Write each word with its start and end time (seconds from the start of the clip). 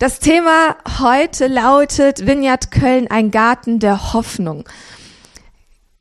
Das 0.00 0.20
Thema 0.20 0.76
heute 1.00 1.48
lautet 1.48 2.24
Vineyard 2.24 2.70
Köln, 2.70 3.08
ein 3.10 3.32
Garten 3.32 3.80
der 3.80 4.12
Hoffnung. 4.12 4.62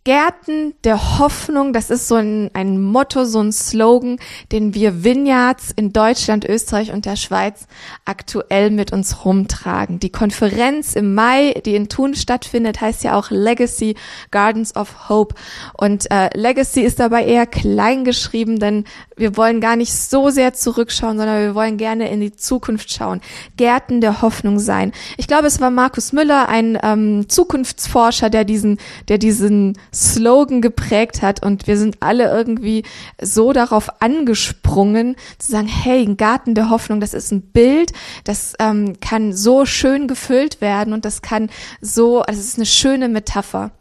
Gärten 0.08 0.74
der 0.86 1.20
Hoffnung, 1.20 1.74
das 1.74 1.90
ist 1.90 2.08
so 2.08 2.16
ein, 2.16 2.50
ein 2.54 2.82
Motto, 2.82 3.26
so 3.26 3.42
ein 3.42 3.52
Slogan, 3.52 4.20
den 4.54 4.74
wir 4.74 5.04
Vineyards 5.04 5.72
in 5.76 5.92
Deutschland, 5.92 6.46
Österreich 6.46 6.94
und 6.94 7.04
der 7.04 7.18
Schweiz 7.18 7.68
aktuell 8.06 8.72
mit 8.72 8.94
uns 8.94 9.26
rumtragen. 9.26 10.00
Die 10.00 10.10
Konferenz 10.10 10.96
im 10.96 11.14
Mai, 11.14 11.62
die 11.66 11.76
in 11.76 11.90
Thun 11.90 12.16
stattfindet, 12.16 12.80
heißt 12.80 13.04
ja 13.04 13.20
auch 13.20 13.32
Legacy 13.32 13.96
Gardens 14.32 14.78
of 14.78 15.10
Hope. 15.10 15.36
Und 15.74 16.10
äh, 16.10 16.30
Legacy 16.34 16.84
ist 16.84 17.02
dabei 17.02 17.26
eher 17.26 17.46
klein 17.46 18.06
geschrieben, 18.06 18.60
denn 18.60 18.86
wir 19.18 19.36
wollen 19.36 19.60
gar 19.60 19.76
nicht 19.76 19.92
so 19.92 20.30
sehr 20.30 20.54
zurückschauen, 20.54 21.18
sondern 21.18 21.42
wir 21.42 21.54
wollen 21.54 21.76
gerne 21.76 22.10
in 22.10 22.22
die 22.22 22.32
Zukunft 22.32 22.94
schauen. 22.94 23.20
Gärten 23.58 24.00
der 24.00 24.22
Hoffnung 24.22 24.58
sein. 24.60 24.94
Ich 25.18 25.28
glaube, 25.28 25.48
es 25.48 25.60
war 25.60 25.70
Markus 25.70 26.14
Müller, 26.14 26.48
ein 26.48 26.80
ähm, 26.82 27.28
Zukunftsforscher, 27.28 28.30
der 28.30 28.46
diesen, 28.46 28.78
der 29.10 29.18
diesen 29.18 29.78
Slogan 29.98 30.62
geprägt 30.62 31.22
hat 31.22 31.44
und 31.44 31.66
wir 31.66 31.78
sind 31.78 31.98
alle 32.02 32.32
irgendwie 32.32 32.84
so 33.22 33.52
darauf 33.52 34.02
angesprungen, 34.02 35.16
zu 35.40 35.52
sagen, 35.52 35.68
hey, 35.68 36.04
ein 36.04 36.18
Garten 36.18 36.54
der 36.54 36.70
Hoffnung, 36.70 37.00
das 37.00 37.14
ist 37.14 37.32
ein 37.32 37.42
Bild, 37.42 37.94
das 38.24 38.54
ähm, 38.60 39.00
kann 39.02 39.34
so 39.34 39.66
schön 39.66 40.08
gefüllt 40.08 40.62
werden 40.62 40.94
und 40.94 41.04
das 41.04 41.22
kann 41.22 41.50
so, 41.82 42.24
das 42.26 42.38
ist 42.38 42.58
eine 42.58 42.66
schöne 42.66 43.10
Metapher. 43.10 43.72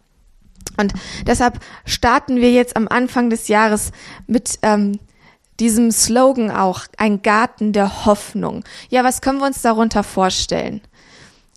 Und 0.79 0.93
deshalb 1.27 1.61
starten 1.85 2.37
wir 2.37 2.51
jetzt 2.51 2.77
am 2.77 2.89
Anfang 2.89 3.31
des 3.31 3.49
Jahres 3.49 3.93
mit 4.27 4.59
ähm, 4.63 4.99
diesem 5.61 5.91
Slogan 5.91 6.51
auch, 6.51 6.83
ein 6.99 7.23
Garten 7.23 7.73
der 7.73 8.05
Hoffnung. 8.05 8.65
Ja, 8.89 9.05
was 9.05 9.21
können 9.21 9.39
wir 9.39 9.47
uns 9.47 9.63
darunter 9.63 10.03
vorstellen? 10.03 10.81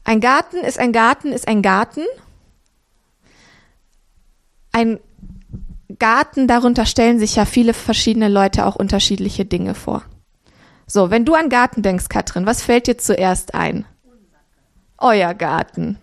Ein 0.03 0.21
Garten 0.21 0.57
ist 0.57 0.79
ein 0.79 0.91
Garten 0.91 1.31
ist 1.31 1.47
ein 1.47 1.61
Garten 1.61 2.01
ein 4.71 4.99
Garten, 5.97 6.47
darunter 6.47 6.85
stellen 6.85 7.19
sich 7.19 7.35
ja 7.35 7.45
viele 7.45 7.73
verschiedene 7.73 8.29
Leute 8.29 8.65
auch 8.65 8.75
unterschiedliche 8.75 9.45
Dinge 9.45 9.75
vor. 9.75 10.03
So, 10.85 11.11
wenn 11.11 11.25
du 11.25 11.35
an 11.35 11.49
Garten 11.49 11.81
denkst, 11.81 12.09
Katrin, 12.09 12.45
was 12.45 12.63
fällt 12.63 12.87
dir 12.87 12.97
zuerst 12.97 13.53
ein? 13.53 13.85
Euer 14.97 15.33
Garten. 15.33 15.97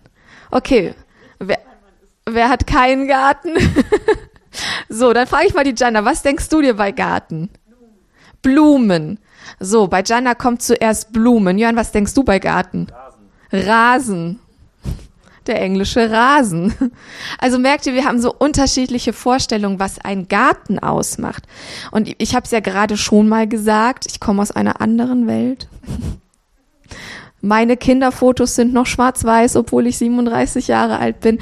Okay. 0.51 0.93
Wer, 1.39 1.59
wer 2.25 2.49
hat 2.49 2.67
keinen 2.67 3.07
Garten? 3.07 3.53
so, 4.89 5.13
dann 5.13 5.27
frage 5.27 5.47
ich 5.47 5.53
mal 5.53 5.63
die 5.63 5.75
Jana, 5.75 6.05
was 6.05 6.21
denkst 6.21 6.49
du 6.49 6.61
dir 6.61 6.75
bei 6.75 6.91
Garten? 6.91 7.49
Blumen. 8.41 9.19
So, 9.59 9.87
bei 9.87 10.03
Jana 10.03 10.35
kommt 10.35 10.61
zuerst 10.61 11.11
Blumen. 11.11 11.57
Jörn, 11.57 11.75
was 11.75 11.91
denkst 11.91 12.13
du 12.13 12.23
bei 12.23 12.39
Garten? 12.39 12.87
Rasen. 13.51 13.69
Rasen 13.69 14.39
der 15.47 15.61
englische 15.61 16.11
Rasen. 16.11 16.73
Also 17.39 17.59
merkt 17.59 17.85
ihr, 17.85 17.93
wir 17.93 18.05
haben 18.05 18.19
so 18.19 18.33
unterschiedliche 18.33 19.13
Vorstellungen, 19.13 19.79
was 19.79 19.99
ein 19.99 20.27
Garten 20.27 20.79
ausmacht. 20.79 21.43
Und 21.91 22.13
ich 22.17 22.35
habe 22.35 22.45
es 22.45 22.51
ja 22.51 22.59
gerade 22.59 22.97
schon 22.97 23.27
mal 23.27 23.47
gesagt, 23.47 24.05
ich 24.07 24.19
komme 24.19 24.41
aus 24.41 24.51
einer 24.51 24.81
anderen 24.81 25.27
Welt. 25.27 25.67
Meine 27.41 27.77
Kinderfotos 27.77 28.55
sind 28.55 28.73
noch 28.73 28.85
schwarz-weiß, 28.87 29.55
obwohl 29.55 29.87
ich 29.87 29.97
37 29.97 30.67
Jahre 30.67 30.99
alt 30.99 31.19
bin. 31.19 31.39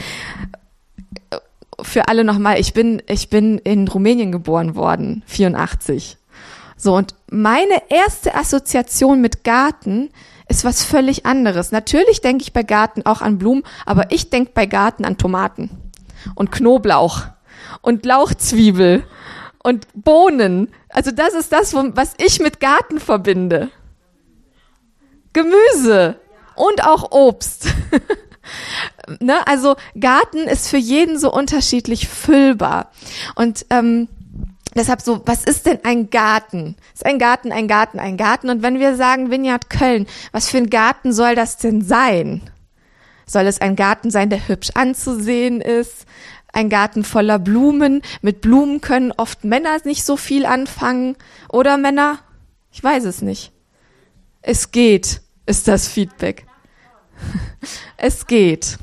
Für 1.81 2.07
alle 2.07 2.23
nochmal, 2.23 2.59
ich 2.59 2.73
bin, 2.73 3.01
ich 3.07 3.29
bin 3.29 3.57
in 3.59 3.87
Rumänien 3.87 4.31
geboren 4.31 4.75
worden, 4.75 5.23
84. 5.25 6.17
So, 6.77 6.95
und 6.95 7.15
meine 7.31 7.81
erste 7.89 8.35
Assoziation 8.35 9.21
mit 9.21 9.43
Garten 9.43 10.09
ist 10.47 10.63
was 10.63 10.83
völlig 10.83 11.25
anderes. 11.25 11.71
Natürlich 11.71 12.21
denke 12.21 12.43
ich 12.43 12.53
bei 12.53 12.63
Garten 12.63 13.05
auch 13.05 13.21
an 13.21 13.37
Blumen, 13.37 13.63
aber 13.85 14.11
ich 14.11 14.29
denke 14.29 14.51
bei 14.53 14.65
Garten 14.65 15.05
an 15.05 15.17
Tomaten 15.17 15.69
und 16.35 16.51
Knoblauch 16.51 17.23
und 17.81 18.05
Lauchzwiebel 18.05 19.03
und 19.63 19.87
Bohnen. 19.93 20.71
Also 20.89 21.11
das 21.11 21.33
ist 21.33 21.51
das, 21.51 21.73
was 21.73 22.13
ich 22.17 22.39
mit 22.39 22.59
Garten 22.59 22.99
verbinde. 22.99 23.69
Gemüse 25.33 26.19
und 26.55 26.83
auch 26.85 27.11
Obst. 27.11 27.67
ne? 29.19 29.45
Also 29.47 29.75
Garten 29.99 30.47
ist 30.47 30.69
für 30.69 30.77
jeden 30.77 31.19
so 31.19 31.33
unterschiedlich 31.33 32.07
füllbar. 32.07 32.91
Und 33.35 33.65
ähm, 33.69 34.07
Deshalb 34.75 35.01
so, 35.01 35.21
was 35.25 35.45
ist 35.45 35.65
denn 35.65 35.79
ein 35.83 36.09
Garten? 36.09 36.75
Ist 36.93 37.05
ein 37.05 37.17
Garten, 37.17 37.53
ein 37.53 37.67
Garten, 37.67 37.97
ein 37.97 38.17
Garten? 38.17 38.49
Und 38.49 38.61
wenn 38.61 38.79
wir 38.79 38.95
sagen 38.95 39.31
Vineyard 39.31 39.69
Köln, 39.69 40.05
was 40.33 40.49
für 40.49 40.57
ein 40.57 40.69
Garten 40.69 41.13
soll 41.13 41.33
das 41.35 41.57
denn 41.57 41.81
sein? 41.81 42.41
Soll 43.25 43.47
es 43.47 43.61
ein 43.61 43.77
Garten 43.77 44.11
sein, 44.11 44.29
der 44.29 44.47
hübsch 44.47 44.71
anzusehen 44.75 45.61
ist? 45.61 46.05
Ein 46.51 46.69
Garten 46.69 47.05
voller 47.05 47.39
Blumen? 47.39 48.01
Mit 48.21 48.41
Blumen 48.41 48.81
können 48.81 49.13
oft 49.15 49.45
Männer 49.45 49.77
nicht 49.85 50.03
so 50.03 50.17
viel 50.17 50.45
anfangen. 50.45 51.15
Oder 51.49 51.77
Männer? 51.77 52.19
Ich 52.71 52.83
weiß 52.83 53.05
es 53.05 53.21
nicht. 53.21 53.53
Es 54.41 54.71
geht, 54.71 55.21
ist 55.45 55.67
das 55.67 55.87
Feedback. 55.87 56.45
Es 57.97 58.27
geht. 58.27 58.77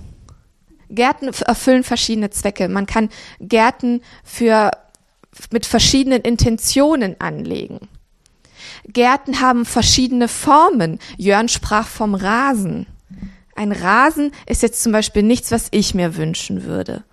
Gärten 0.88 1.28
erfüllen 1.28 1.84
verschiedene 1.84 2.30
Zwecke. 2.30 2.69
Man 2.69 2.86
kann 2.86 3.10
Gärten 3.38 4.03
für 4.24 4.70
mit 5.50 5.66
verschiedenen 5.66 6.22
Intentionen 6.22 7.16
anlegen. 7.20 7.88
Gärten 8.86 9.41
haben 9.41 9.64
verschiedene 9.64 10.28
Formen. 10.28 10.98
Jörn 11.16 11.48
sprach 11.48 11.86
vom 11.86 12.14
Rasen. 12.14 12.86
Ein 13.54 13.72
Rasen 13.72 14.32
ist 14.47 14.62
jetzt 14.62 14.82
zum 14.82 14.92
Beispiel 14.92 15.22
nichts, 15.22 15.50
was 15.50 15.69
ich 15.70 15.94
mir 15.94 16.16
wünschen 16.16 16.64
würde. 16.64 17.04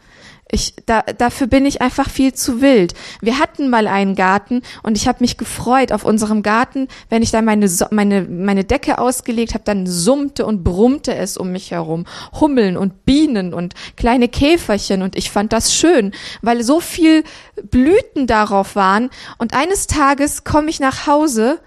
Ich, 0.52 0.74
da, 0.88 1.02
dafür 1.04 1.46
bin 1.46 1.68
ich 1.68 1.80
einfach 1.82 2.10
viel 2.10 2.34
zu 2.34 2.60
wild. 2.60 2.96
Wir 3.22 3.38
hatten 3.38 3.70
mal 3.70 3.86
einen 3.86 4.16
Garten 4.16 4.64
und 4.82 4.98
ich 4.98 5.08
habe 5.08 5.20
mich 5.22 5.38
gefreut 5.38 5.92
auf 5.92 6.04
unserem 6.04 6.42
Garten, 6.42 6.88
wenn 7.10 7.22
ich 7.22 7.30
da 7.30 7.44
meine, 7.44 7.70
meine, 7.92 8.24
meine 8.24 8.64
Decke 8.64 8.98
ausgelegt 8.98 9.54
habe, 9.54 9.64
dann 9.64 9.86
summte 9.86 10.48
und 10.48 10.64
brummte 10.64 11.14
es 11.14 11.38
um 11.38 11.52
mich 11.52 11.70
herum. 11.70 12.06
Hummeln 12.40 12.78
und 12.78 13.06
Bienen 13.06 13.54
und 13.54 13.76
kleine 13.96 14.28
Käferchen 14.28 15.04
und 15.04 15.16
ich 15.16 15.30
fand 15.30 15.54
das 15.54 15.76
schön, 15.76 16.14
weil 16.42 16.64
so 16.64 16.80
viel 16.80 17.24
Blüten 17.70 18.26
darauf 18.26 18.76
waren 18.76 19.12
und 19.38 19.54
eines 19.54 19.86
Tages 19.86 20.46
komme 20.46 20.72
ich 20.72 20.80
nach 20.80 21.06
Hause 21.06 21.60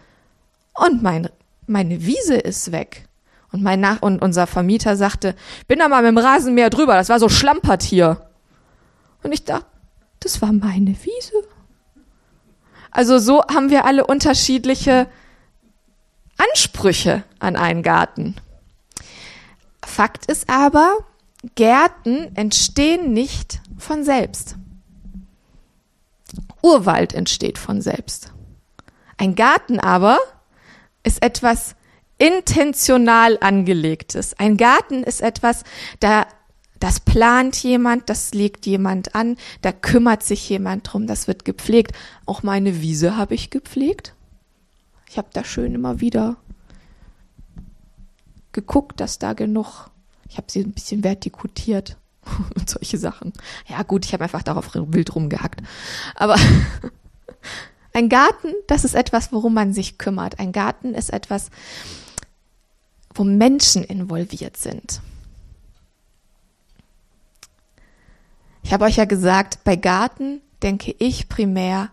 und 0.74 1.04
mein, 1.04 1.28
meine 1.68 2.04
Wiese 2.04 2.34
ist 2.34 2.72
weg. 2.72 3.04
Und 3.52 3.62
mein 3.62 3.80
Nach 3.80 4.00
und 4.00 4.22
unser 4.22 4.46
Vermieter 4.46 4.96
sagte, 4.96 5.34
bin 5.68 5.78
da 5.78 5.88
mal 5.88 6.02
mit 6.02 6.08
dem 6.08 6.18
Rasenmäher 6.18 6.70
drüber, 6.70 6.94
das 6.94 7.10
war 7.10 7.20
so 7.20 7.28
schlampert 7.28 7.82
hier. 7.82 8.31
Und 9.22 9.32
ich 9.32 9.44
dachte, 9.44 9.66
das 10.20 10.42
war 10.42 10.52
meine 10.52 10.96
Wiese. 11.04 11.32
Also 12.90 13.18
so 13.18 13.42
haben 13.42 13.70
wir 13.70 13.84
alle 13.84 14.06
unterschiedliche 14.06 15.08
Ansprüche 16.36 17.24
an 17.38 17.56
einen 17.56 17.82
Garten. 17.82 18.36
Fakt 19.84 20.26
ist 20.26 20.48
aber, 20.48 20.98
Gärten 21.54 22.34
entstehen 22.36 23.12
nicht 23.12 23.60
von 23.78 24.04
selbst. 24.04 24.56
Urwald 26.62 27.14
entsteht 27.14 27.58
von 27.58 27.80
selbst. 27.82 28.32
Ein 29.16 29.34
Garten 29.34 29.80
aber 29.80 30.18
ist 31.02 31.22
etwas 31.22 31.74
intentional 32.18 33.38
angelegtes. 33.40 34.38
Ein 34.38 34.56
Garten 34.56 35.02
ist 35.02 35.20
etwas, 35.20 35.64
da 35.98 36.26
das 36.82 36.98
plant 36.98 37.62
jemand, 37.62 38.10
das 38.10 38.34
legt 38.34 38.66
jemand 38.66 39.14
an, 39.14 39.36
da 39.60 39.70
kümmert 39.70 40.24
sich 40.24 40.48
jemand 40.48 40.92
drum, 40.92 41.06
das 41.06 41.28
wird 41.28 41.44
gepflegt. 41.44 41.92
Auch 42.26 42.42
meine 42.42 42.82
Wiese 42.82 43.16
habe 43.16 43.36
ich 43.36 43.50
gepflegt. 43.50 44.14
Ich 45.08 45.16
habe 45.16 45.28
da 45.32 45.44
schön 45.44 45.76
immer 45.76 46.00
wieder 46.00 46.38
geguckt, 48.50 48.98
dass 48.98 49.20
da 49.20 49.32
genug, 49.32 49.90
ich 50.28 50.38
habe 50.38 50.50
sie 50.50 50.64
ein 50.64 50.72
bisschen 50.72 51.04
vertikutiert 51.04 51.98
und 52.56 52.68
solche 52.68 52.98
Sachen. 52.98 53.32
Ja 53.68 53.84
gut, 53.84 54.04
ich 54.04 54.12
habe 54.12 54.24
einfach 54.24 54.42
darauf 54.42 54.74
wild 54.74 55.14
rumgehackt. 55.14 55.62
Aber 56.16 56.34
ein 57.92 58.08
Garten, 58.08 58.54
das 58.66 58.84
ist 58.84 58.96
etwas, 58.96 59.30
worum 59.30 59.54
man 59.54 59.72
sich 59.72 59.98
kümmert. 59.98 60.40
Ein 60.40 60.50
Garten 60.50 60.94
ist 60.94 61.12
etwas, 61.12 61.50
wo 63.14 63.22
Menschen 63.22 63.84
involviert 63.84 64.56
sind. 64.56 65.00
Ich 68.62 68.72
habe 68.72 68.84
euch 68.84 68.96
ja 68.96 69.04
gesagt, 69.04 69.64
bei 69.64 69.76
Garten 69.76 70.40
denke 70.62 70.94
ich 70.98 71.28
primär 71.28 71.90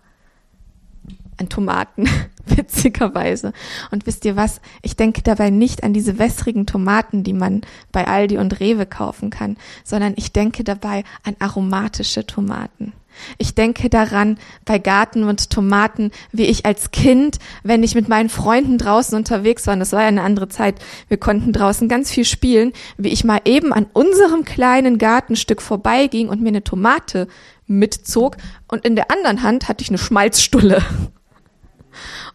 an 1.38 1.50
Tomaten, 1.50 2.07
witzigerweise. 2.45 3.54
Und 3.92 4.06
wisst 4.06 4.25
ihr 4.25 4.36
was? 4.36 4.62
Ich 4.81 4.95
denke 4.95 5.21
dabei 5.21 5.50
nicht 5.50 5.83
an 5.83 5.94
diese 5.94 6.19
wässrigen 6.19 6.66
Tomaten, 6.66 7.24
die 7.24 7.33
man 7.33 7.62
bei 7.92 8.07
Aldi 8.07 8.38
und 8.38 8.60
Rewe 8.60 8.86
kaufen 8.86 9.30
kann, 9.30 9.57
sondern 9.83 10.13
ich 10.18 10.33
denke 10.33 10.63
dabei 10.63 11.04
an 11.24 11.36
aromatische 11.39 12.25
Tomaten. 12.25 12.94
Ich 13.38 13.56
denke 13.56 13.90
daran 13.90 14.38
bei 14.66 14.80
Garten 14.80 15.24
und 15.24 15.50
Tomaten, 15.50 16.12
wie 16.32 16.46
ich 16.46 16.66
als 16.66 16.92
Kind, 16.92 17.40
wenn 17.64 17.84
ich 17.84 17.96
mit 17.96 18.08
meinen 18.08 18.30
Freunden 18.30 18.78
draußen 18.78 19.18
unterwegs 19.18 19.68
war, 19.68 19.74
und 19.74 19.80
das 19.80 19.92
war 19.92 20.02
ja 20.02 20.08
eine 20.08 20.24
andere 20.24 20.50
Zeit, 20.50 20.76
wir 21.08 21.18
konnten 21.18 21.54
draußen 21.54 21.88
ganz 21.88 22.12
viel 22.12 22.26
spielen, 22.26 22.74
wie 22.98 23.10
ich 23.10 23.24
mal 23.24 23.42
eben 23.46 23.74
an 23.74 23.88
unserem 23.94 24.46
kleinen 24.46 24.98
Gartenstück 24.98 25.62
vorbeiging 25.62 26.30
und 26.30 26.42
mir 26.42 26.50
eine 26.50 26.64
Tomate 26.64 27.28
mitzog 27.68 28.38
und 28.68 28.86
in 28.86 28.96
der 28.96 29.12
anderen 29.12 29.44
Hand 29.44 29.68
hatte 29.68 29.84
ich 29.84 29.90
eine 29.90 29.98
Schmalzstulle. 29.98 30.84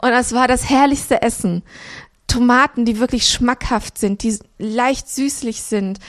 Und 0.03 0.11
das 0.11 0.35
war 0.35 0.49
das 0.49 0.69
herrlichste 0.69 1.23
Essen. 1.23 1.63
Tomaten, 2.35 2.85
die 2.85 2.99
wirklich 2.99 3.29
schmackhaft 3.29 3.97
sind, 3.97 4.25
die 4.25 4.37
leicht 4.59 5.09
süßlich 5.09 5.63
sind. 5.63 6.01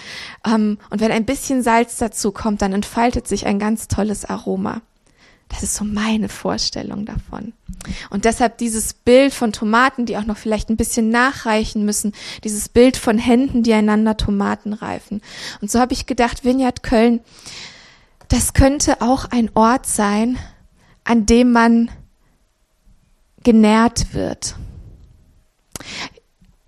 Ähm, 0.44 0.80
und 0.90 1.00
wenn 1.00 1.12
ein 1.12 1.26
bisschen 1.26 1.62
Salz 1.62 1.98
dazu 1.98 2.32
kommt, 2.32 2.64
dann 2.64 2.74
entfaltet 2.74 3.28
sich 3.28 3.46
ein 3.46 3.60
ganz 3.60 3.88
tolles 3.88 4.26
Aroma. 4.26 4.82
Das 5.50 5.62
ist 5.62 5.76
so 5.76 5.86
meine 5.86 6.28
Vorstellung 6.28 7.06
davon. 7.06 7.54
Und 8.10 8.26
deshalb 8.26 8.58
dieses 8.58 8.96
Bild 8.96 9.36
von 9.36 9.52
Tomaten, 9.52 10.08
die 10.08 10.18
auch 10.18 10.26
noch 10.26 10.38
vielleicht 10.38 10.70
ein 10.70 10.78
bisschen 10.78 11.10
nachreichen 11.10 11.86
müssen, 11.86 12.14
dieses 12.44 12.70
Bild 12.70 12.98
von 12.98 13.20
Händen, 13.20 13.62
die 13.62 13.74
einander 13.74 14.18
Tomaten 14.18 14.74
reifen. 14.74 15.22
Und 15.62 15.70
so 15.70 15.80
habe 15.80 15.94
ich 15.94 16.08
gedacht, 16.08 16.44
Vineyard 16.44 16.82
Köln, 16.82 17.20
das 18.30 18.54
könnte 18.54 19.04
auch 19.04 19.26
ein 19.26 19.52
Ort 19.54 19.86
sein, 19.86 20.40
an 21.04 21.28
dem 21.28 21.52
man 21.52 21.92
genährt 23.44 24.16
wird. 24.16 24.56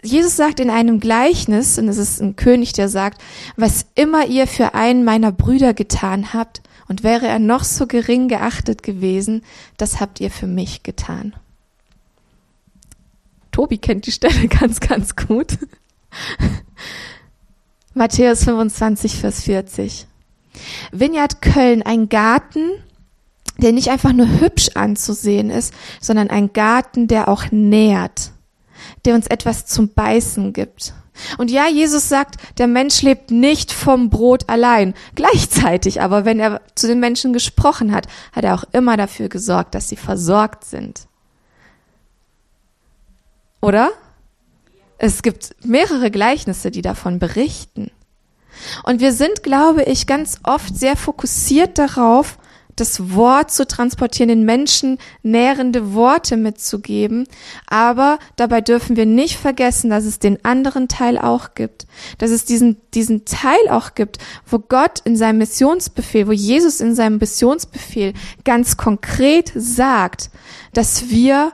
Jesus 0.04 0.36
sagt 0.36 0.60
in 0.60 0.70
einem 0.70 1.00
Gleichnis, 1.00 1.80
und 1.80 1.88
es 1.88 1.98
ist 1.98 2.22
ein 2.22 2.36
König, 2.36 2.74
der 2.74 2.88
sagt, 2.88 3.22
was 3.56 3.86
immer 3.96 4.28
ihr 4.28 4.46
für 4.48 4.74
einen 4.76 5.04
meiner 5.04 5.32
Brüder 5.32 5.74
getan 5.74 6.34
habt, 6.34 6.62
und 6.88 7.04
wäre 7.04 7.28
er 7.28 7.40
noch 7.40 7.64
so 7.64 7.86
gering 7.86 8.28
geachtet 8.28 8.82
gewesen, 8.84 9.44
das 9.78 10.00
habt 10.00 10.22
ihr 10.22 10.32
für 10.32 10.48
mich 10.48 10.84
getan. 10.84 11.36
Tobi 13.52 13.78
kennt 13.78 14.06
die 14.06 14.12
Stelle 14.12 14.48
ganz, 14.60 14.80
ganz 14.80 15.16
gut. 15.16 15.58
Matthäus 17.94 18.44
25, 18.44 19.16
Vers 19.16 19.44
40. 19.44 20.06
Vineyard 20.92 21.42
Köln, 21.42 21.82
ein 21.82 22.10
Garten, 22.10 22.72
der 23.58 23.72
nicht 23.72 23.90
einfach 23.90 24.14
nur 24.14 24.40
hübsch 24.40 24.70
anzusehen 24.76 25.50
ist, 25.50 25.74
sondern 26.00 26.30
ein 26.30 26.54
Garten, 26.54 27.08
der 27.08 27.28
auch 27.28 27.52
nährt, 27.52 28.32
der 29.08 29.16
uns 29.16 29.28
etwas 29.28 29.66
zum 29.66 29.94
Beißen 29.94 30.54
gibt. 30.54 30.94
Und 31.38 31.50
ja, 31.50 31.68
Jesus 31.68 32.10
sagt, 32.10 32.36
der 32.60 32.68
Mensch 32.68 33.02
lebt 33.02 33.32
nicht 33.32 33.72
vom 33.72 34.10
Brot 34.10 34.50
allein. 34.50 34.94
Gleichzeitig 35.16 36.02
aber, 36.02 36.26
wenn 36.26 36.40
er 36.40 36.62
zu 36.76 36.88
den 36.88 37.00
Menschen 37.00 37.34
gesprochen 37.34 37.92
hat, 37.92 38.08
hat 38.34 38.44
er 38.44 38.54
auch 38.54 38.66
immer 38.74 38.98
dafür 38.98 39.30
gesorgt, 39.30 39.74
dass 39.74 39.90
sie 39.90 39.96
versorgt 39.96 40.66
sind. 40.66 41.08
Oder? 43.62 43.90
Es 45.00 45.24
gibt 45.24 45.56
mehrere 45.64 46.12
Gleichnisse, 46.12 46.70
die 46.70 46.82
davon 46.82 47.18
berichten. 47.18 47.90
Und 48.84 49.00
wir 49.00 49.14
sind, 49.14 49.42
glaube 49.42 49.84
ich, 49.84 50.06
ganz 50.06 50.40
oft 50.44 50.76
sehr 50.76 50.98
fokussiert 50.98 51.78
darauf, 51.78 52.38
das 52.78 53.14
Wort 53.14 53.52
zu 53.52 53.68
transportieren, 53.68 54.30
den 54.30 54.46
Menschen 54.46 54.98
nährende 55.24 55.94
Worte 55.94 56.38
mitzugeben. 56.38 57.28
Aber 57.68 58.20
dabei 58.38 58.62
dürfen 58.62 58.96
wir 58.96 59.06
nicht 59.06 59.38
vergessen, 59.38 59.90
dass 59.90 60.06
es 60.06 60.20
den 60.20 60.44
anderen 60.46 60.88
Teil 60.88 61.18
auch 61.18 61.54
gibt. 61.56 61.88
Dass 62.18 62.32
es 62.32 62.46
diesen, 62.46 62.78
diesen 62.94 63.26
Teil 63.26 63.70
auch 63.70 63.96
gibt, 63.96 64.20
wo 64.46 64.60
Gott 64.60 65.00
in 65.04 65.18
seinem 65.18 65.40
Missionsbefehl, 65.40 66.28
wo 66.28 66.32
Jesus 66.32 66.80
in 66.80 66.96
seinem 66.96 67.18
Missionsbefehl 67.18 68.14
ganz 68.46 68.78
konkret 68.78 69.52
sagt, 69.56 70.30
dass 70.74 71.10
wir 71.10 71.52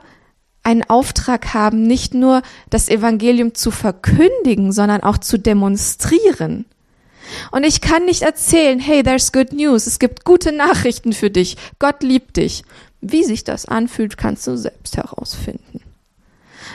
einen 0.62 0.82
Auftrag 0.84 1.52
haben, 1.54 1.82
nicht 1.82 2.14
nur 2.14 2.42
das 2.70 2.88
Evangelium 2.88 3.54
zu 3.54 3.70
verkündigen, 3.70 4.72
sondern 4.72 5.02
auch 5.02 5.18
zu 5.18 5.38
demonstrieren. 5.38 6.64
Und 7.50 7.64
ich 7.64 7.80
kann 7.80 8.04
nicht 8.04 8.22
erzählen, 8.22 8.78
hey, 8.78 9.02
there's 9.02 9.32
good 9.32 9.52
news, 9.52 9.86
es 9.86 9.98
gibt 9.98 10.24
gute 10.24 10.52
Nachrichten 10.52 11.12
für 11.12 11.30
dich, 11.30 11.56
Gott 11.78 12.02
liebt 12.02 12.36
dich. 12.36 12.64
Wie 13.00 13.24
sich 13.24 13.44
das 13.44 13.66
anfühlt, 13.66 14.16
kannst 14.16 14.46
du 14.46 14.56
selbst 14.56 14.96
herausfinden. 14.96 15.80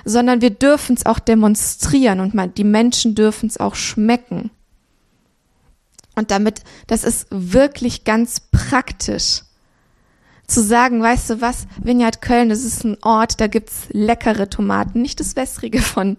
Sondern 0.06 0.42
wir 0.42 0.52
dürfen 0.52 0.96
es 0.96 1.06
auch 1.06 1.20
demonstrieren 1.20 2.20
und 2.20 2.58
die 2.58 2.64
Menschen 2.64 3.16
dürfen 3.16 3.48
es 3.48 3.58
auch 3.60 3.76
schmecken. 3.76 4.52
Und 6.16 6.32
damit, 6.32 6.62
das 6.88 7.04
ist 7.04 7.28
wirklich 7.32 8.04
ganz 8.04 8.42
praktisch 8.52 9.42
zu 10.50 10.62
sagen, 10.62 11.02
weißt 11.02 11.30
du 11.30 11.42
was, 11.42 11.68
Vineyard 11.82 12.22
Köln, 12.22 12.50
das 12.50 12.64
ist 12.64 12.84
ein 12.84 12.98
Ort, 13.02 13.40
da 13.40 13.48
gibt's 13.48 13.88
leckere 13.90 14.50
Tomaten, 14.50 15.02
nicht 15.02 15.20
das 15.20 15.36
wässrige 15.36 15.82
von 15.82 16.18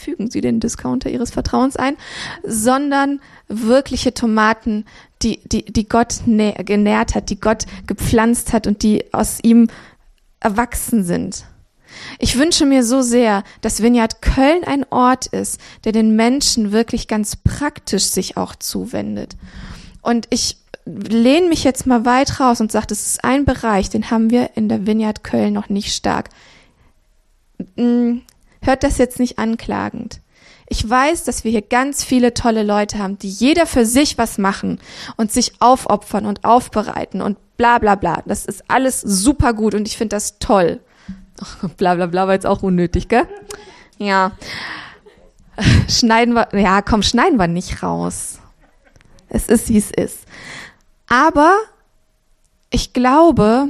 fügen 0.00 0.30
Sie 0.30 0.40
den 0.40 0.60
Discounter 0.60 1.10
Ihres 1.10 1.30
Vertrauens 1.30 1.76
ein, 1.76 1.96
sondern 2.44 3.20
wirkliche 3.48 4.14
Tomaten, 4.14 4.84
die, 5.22 5.40
die, 5.44 5.64
die 5.64 5.88
Gott 5.88 6.20
genährt 6.26 7.14
hat, 7.14 7.30
die 7.30 7.40
Gott 7.40 7.64
gepflanzt 7.86 8.52
hat 8.52 8.66
und 8.66 8.82
die 8.82 9.12
aus 9.12 9.38
ihm 9.42 9.68
erwachsen 10.40 11.04
sind. 11.04 11.44
Ich 12.18 12.38
wünsche 12.38 12.66
mir 12.66 12.84
so 12.84 13.02
sehr, 13.02 13.44
dass 13.60 13.82
Vineyard 13.82 14.22
Köln 14.22 14.64
ein 14.64 14.84
Ort 14.90 15.26
ist, 15.26 15.60
der 15.84 15.92
den 15.92 16.16
Menschen 16.16 16.72
wirklich 16.72 17.08
ganz 17.08 17.36
praktisch 17.36 18.04
sich 18.04 18.36
auch 18.36 18.54
zuwendet. 18.54 19.36
Und 20.02 20.26
ich 20.30 20.58
lehne 20.84 21.48
mich 21.48 21.64
jetzt 21.64 21.86
mal 21.86 22.04
weit 22.04 22.40
raus 22.40 22.60
und 22.60 22.72
sage, 22.72 22.86
das 22.86 23.06
ist 23.06 23.24
ein 23.24 23.44
Bereich, 23.44 23.90
den 23.90 24.10
haben 24.10 24.30
wir 24.30 24.50
in 24.54 24.68
der 24.68 24.86
Vineyard 24.86 25.22
Köln 25.24 25.52
noch 25.52 25.68
nicht 25.68 25.94
stark. 25.94 26.30
Hört 28.62 28.82
das 28.82 28.98
jetzt 28.98 29.18
nicht 29.18 29.38
anklagend. 29.38 30.20
Ich 30.68 30.88
weiß, 30.88 31.24
dass 31.24 31.44
wir 31.44 31.50
hier 31.50 31.62
ganz 31.62 32.04
viele 32.04 32.34
tolle 32.34 32.62
Leute 32.62 32.98
haben, 32.98 33.18
die 33.18 33.30
jeder 33.30 33.66
für 33.66 33.86
sich 33.86 34.18
was 34.18 34.36
machen 34.36 34.80
und 35.16 35.32
sich 35.32 35.60
aufopfern 35.60 36.26
und 36.26 36.44
aufbereiten 36.44 37.22
und 37.22 37.38
bla 37.56 37.78
bla 37.78 37.94
bla. 37.94 38.22
Das 38.26 38.44
ist 38.44 38.64
alles 38.68 39.00
super 39.00 39.54
gut 39.54 39.74
und 39.74 39.88
ich 39.88 39.96
finde 39.96 40.16
das 40.16 40.38
toll. 40.38 40.80
Ach, 41.42 41.68
bla 41.70 41.94
bla 41.94 42.06
bla 42.06 42.26
war 42.26 42.34
jetzt 42.34 42.46
auch 42.46 42.62
unnötig, 42.62 43.08
gell? 43.08 43.26
Ja. 43.96 44.32
Schneiden 45.88 46.34
wir, 46.34 46.48
ja 46.52 46.82
komm, 46.82 47.02
schneiden 47.02 47.38
wir 47.38 47.48
nicht 47.48 47.82
raus. 47.82 48.38
Es 49.28 49.48
ist, 49.48 49.68
wie 49.68 49.78
es 49.78 49.90
ist. 49.90 50.20
Aber 51.08 51.56
ich 52.70 52.92
glaube, 52.92 53.68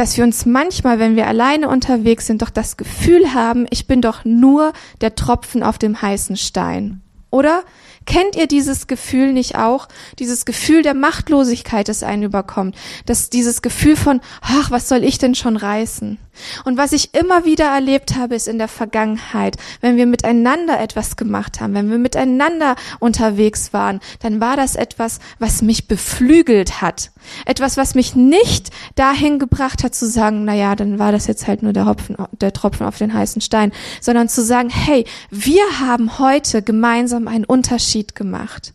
dass 0.00 0.16
wir 0.16 0.24
uns 0.24 0.46
manchmal, 0.46 0.98
wenn 0.98 1.14
wir 1.14 1.26
alleine 1.26 1.68
unterwegs 1.68 2.26
sind, 2.26 2.40
doch 2.40 2.48
das 2.48 2.78
Gefühl 2.78 3.34
haben, 3.34 3.66
ich 3.68 3.86
bin 3.86 4.00
doch 4.00 4.24
nur 4.24 4.72
der 5.02 5.14
Tropfen 5.14 5.62
auf 5.62 5.76
dem 5.76 6.00
heißen 6.00 6.38
Stein. 6.38 7.02
Oder? 7.28 7.64
Kennt 8.06 8.34
ihr 8.34 8.46
dieses 8.46 8.86
Gefühl 8.86 9.34
nicht 9.34 9.58
auch? 9.58 9.88
Dieses 10.18 10.46
Gefühl 10.46 10.82
der 10.82 10.94
Machtlosigkeit, 10.94 11.86
das 11.86 12.02
einen 12.02 12.22
überkommt. 12.22 12.76
Das, 13.04 13.28
dieses 13.28 13.60
Gefühl 13.60 13.94
von, 13.94 14.22
ach, 14.40 14.70
was 14.70 14.88
soll 14.88 15.04
ich 15.04 15.18
denn 15.18 15.34
schon 15.34 15.58
reißen? 15.58 16.16
Und 16.64 16.76
was 16.76 16.92
ich 16.92 17.14
immer 17.14 17.44
wieder 17.44 17.66
erlebt 17.66 18.16
habe, 18.16 18.34
ist 18.34 18.48
in 18.48 18.58
der 18.58 18.68
Vergangenheit, 18.68 19.56
wenn 19.80 19.96
wir 19.96 20.06
miteinander 20.06 20.80
etwas 20.80 21.16
gemacht 21.16 21.60
haben, 21.60 21.74
wenn 21.74 21.90
wir 21.90 21.98
miteinander 21.98 22.76
unterwegs 22.98 23.72
waren, 23.72 24.00
dann 24.20 24.40
war 24.40 24.56
das 24.56 24.76
etwas, 24.76 25.18
was 25.38 25.62
mich 25.62 25.88
beflügelt 25.88 26.80
hat. 26.80 27.10
Etwas, 27.46 27.76
was 27.76 27.94
mich 27.94 28.14
nicht 28.14 28.70
dahin 28.94 29.38
gebracht 29.38 29.84
hat 29.84 29.94
zu 29.94 30.06
sagen, 30.06 30.44
na 30.44 30.54
ja, 30.54 30.76
dann 30.76 30.98
war 30.98 31.12
das 31.12 31.26
jetzt 31.26 31.46
halt 31.46 31.62
nur 31.62 31.72
der 31.72 31.86
Hopfen, 31.86 32.16
der 32.40 32.52
Tropfen 32.52 32.86
auf 32.86 32.98
den 32.98 33.12
heißen 33.12 33.42
Stein, 33.42 33.72
sondern 34.00 34.28
zu 34.28 34.42
sagen, 34.42 34.70
hey, 34.70 35.04
wir 35.30 35.62
haben 35.80 36.18
heute 36.18 36.62
gemeinsam 36.62 37.28
einen 37.28 37.44
Unterschied 37.44 38.14
gemacht. 38.14 38.72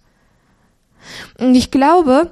Und 1.39 1.55
ich 1.55 1.71
glaube, 1.71 2.31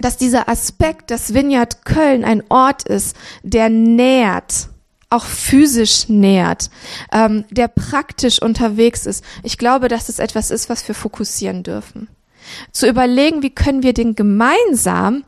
dass 0.00 0.16
dieser 0.16 0.48
Aspekt, 0.48 1.10
dass 1.10 1.34
Vineyard 1.34 1.84
Köln 1.84 2.24
ein 2.24 2.42
Ort 2.48 2.84
ist, 2.84 3.16
der 3.42 3.68
nährt, 3.68 4.68
auch 5.10 5.24
physisch 5.24 6.08
nährt, 6.08 6.70
ähm, 7.12 7.44
der 7.50 7.68
praktisch 7.68 8.42
unterwegs 8.42 9.06
ist. 9.06 9.24
Ich 9.42 9.58
glaube, 9.58 9.88
dass 9.88 10.08
es 10.08 10.18
etwas 10.18 10.50
ist, 10.50 10.68
was 10.68 10.86
wir 10.86 10.94
fokussieren 10.94 11.62
dürfen. 11.62 12.08
Zu 12.72 12.88
überlegen, 12.88 13.42
wie 13.42 13.50
können 13.50 13.82
wir 13.82 13.94
den 13.94 14.14
gemeinsam 14.14 15.24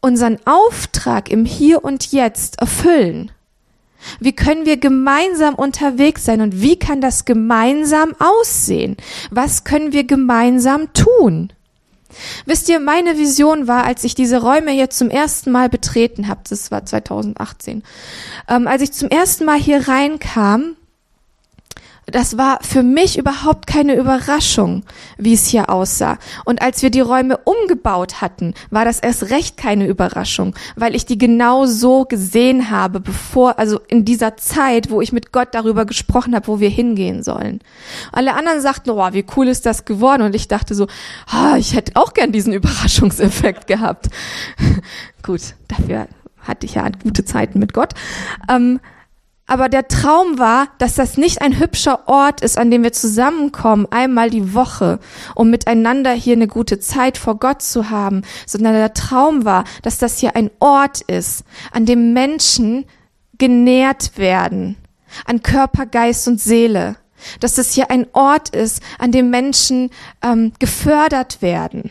unseren 0.00 0.38
Auftrag 0.46 1.30
im 1.30 1.44
Hier 1.44 1.84
und 1.84 2.12
Jetzt 2.12 2.60
erfüllen. 2.60 3.30
Wie 4.18 4.32
können 4.32 4.64
wir 4.64 4.78
gemeinsam 4.78 5.54
unterwegs 5.54 6.24
sein 6.24 6.40
und 6.40 6.62
wie 6.62 6.78
kann 6.78 7.02
das 7.02 7.26
gemeinsam 7.26 8.14
aussehen? 8.18 8.96
Was 9.30 9.64
können 9.64 9.92
wir 9.92 10.04
gemeinsam 10.04 10.92
tun? 10.94 11.52
Wisst 12.46 12.68
ihr, 12.68 12.80
meine 12.80 13.18
Vision 13.18 13.66
war, 13.66 13.84
als 13.84 14.04
ich 14.04 14.14
diese 14.14 14.40
Räume 14.40 14.70
hier 14.70 14.90
zum 14.90 15.10
ersten 15.10 15.50
Mal 15.50 15.68
betreten 15.68 16.28
habe, 16.28 16.40
das 16.48 16.70
war 16.70 16.84
2018, 16.84 17.82
ähm, 18.48 18.66
als 18.66 18.82
ich 18.82 18.92
zum 18.92 19.08
ersten 19.08 19.44
Mal 19.44 19.58
hier 19.58 19.88
reinkam, 19.88 20.76
das 22.10 22.36
war 22.36 22.58
für 22.62 22.82
mich 22.82 23.18
überhaupt 23.18 23.66
keine 23.66 23.94
Überraschung, 23.94 24.84
wie 25.18 25.34
es 25.34 25.46
hier 25.46 25.70
aussah. 25.70 26.18
Und 26.44 26.62
als 26.62 26.82
wir 26.82 26.90
die 26.90 27.00
Räume 27.00 27.38
umgebaut 27.38 28.20
hatten, 28.20 28.54
war 28.70 28.84
das 28.84 29.00
erst 29.00 29.30
recht 29.30 29.56
keine 29.56 29.86
Überraschung, 29.86 30.54
weil 30.76 30.94
ich 30.94 31.06
die 31.06 31.18
genau 31.18 31.66
so 31.66 32.04
gesehen 32.04 32.70
habe, 32.70 33.00
bevor, 33.00 33.58
also 33.58 33.80
in 33.88 34.04
dieser 34.04 34.36
Zeit, 34.36 34.90
wo 34.90 35.00
ich 35.00 35.12
mit 35.12 35.32
Gott 35.32 35.48
darüber 35.52 35.84
gesprochen 35.84 36.34
habe, 36.34 36.48
wo 36.48 36.60
wir 36.60 36.70
hingehen 36.70 37.22
sollen. 37.22 37.60
Alle 38.12 38.34
anderen 38.34 38.60
sagten, 38.60 38.90
oh, 38.90 39.12
wie 39.12 39.24
cool 39.36 39.48
ist 39.48 39.66
das 39.66 39.84
geworden? 39.84 40.22
Und 40.22 40.34
ich 40.34 40.48
dachte 40.48 40.74
so, 40.74 40.86
ah, 41.26 41.56
ich 41.56 41.74
hätte 41.74 41.92
auch 41.94 42.14
gern 42.14 42.32
diesen 42.32 42.52
Überraschungseffekt 42.52 43.66
gehabt. 43.66 44.08
Gut, 45.22 45.54
dafür 45.68 46.08
hatte 46.40 46.66
ich 46.66 46.74
ja 46.74 46.88
gute 47.02 47.24
Zeiten 47.24 47.58
mit 47.58 47.72
Gott. 47.72 47.94
Ähm, 48.48 48.80
aber 49.50 49.68
der 49.68 49.88
Traum 49.88 50.38
war, 50.38 50.68
dass 50.78 50.94
das 50.94 51.16
nicht 51.16 51.42
ein 51.42 51.58
hübscher 51.58 52.06
Ort 52.06 52.40
ist, 52.40 52.56
an 52.56 52.70
dem 52.70 52.84
wir 52.84 52.92
zusammenkommen, 52.92 53.88
einmal 53.90 54.30
die 54.30 54.54
Woche, 54.54 55.00
um 55.34 55.50
miteinander 55.50 56.12
hier 56.12 56.34
eine 56.34 56.46
gute 56.46 56.78
Zeit 56.78 57.18
vor 57.18 57.34
Gott 57.34 57.60
zu 57.60 57.90
haben, 57.90 58.22
sondern 58.46 58.74
der 58.74 58.94
Traum 58.94 59.44
war, 59.44 59.64
dass 59.82 59.98
das 59.98 60.20
hier 60.20 60.36
ein 60.36 60.52
Ort 60.60 61.00
ist, 61.00 61.42
an 61.72 61.84
dem 61.84 62.12
Menschen 62.12 62.84
genährt 63.38 64.16
werden, 64.16 64.76
an 65.24 65.42
Körper, 65.42 65.84
Geist 65.84 66.28
und 66.28 66.40
Seele. 66.40 66.94
Dass 67.40 67.56
das 67.56 67.72
hier 67.72 67.90
ein 67.90 68.06
Ort 68.12 68.50
ist, 68.50 68.80
an 69.00 69.10
dem 69.10 69.30
Menschen 69.30 69.90
ähm, 70.22 70.52
gefördert 70.60 71.42
werden. 71.42 71.90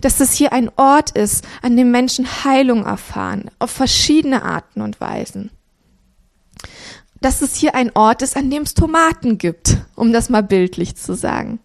Dass 0.00 0.16
das 0.16 0.32
hier 0.32 0.54
ein 0.54 0.70
Ort 0.76 1.10
ist, 1.10 1.44
an 1.60 1.76
dem 1.76 1.90
Menschen 1.90 2.26
Heilung 2.42 2.86
erfahren, 2.86 3.50
auf 3.58 3.70
verschiedene 3.70 4.42
Arten 4.42 4.80
und 4.80 4.98
Weisen 4.98 5.50
dass 7.20 7.42
es 7.42 7.56
hier 7.56 7.74
ein 7.74 7.90
Ort 7.94 8.22
ist, 8.22 8.36
an 8.36 8.50
dem 8.50 8.62
es 8.62 8.74
Tomaten 8.74 9.38
gibt, 9.38 9.78
um 9.94 10.12
das 10.12 10.28
mal 10.28 10.42
bildlich 10.42 10.96
zu 10.96 11.14
sagen. 11.14 11.58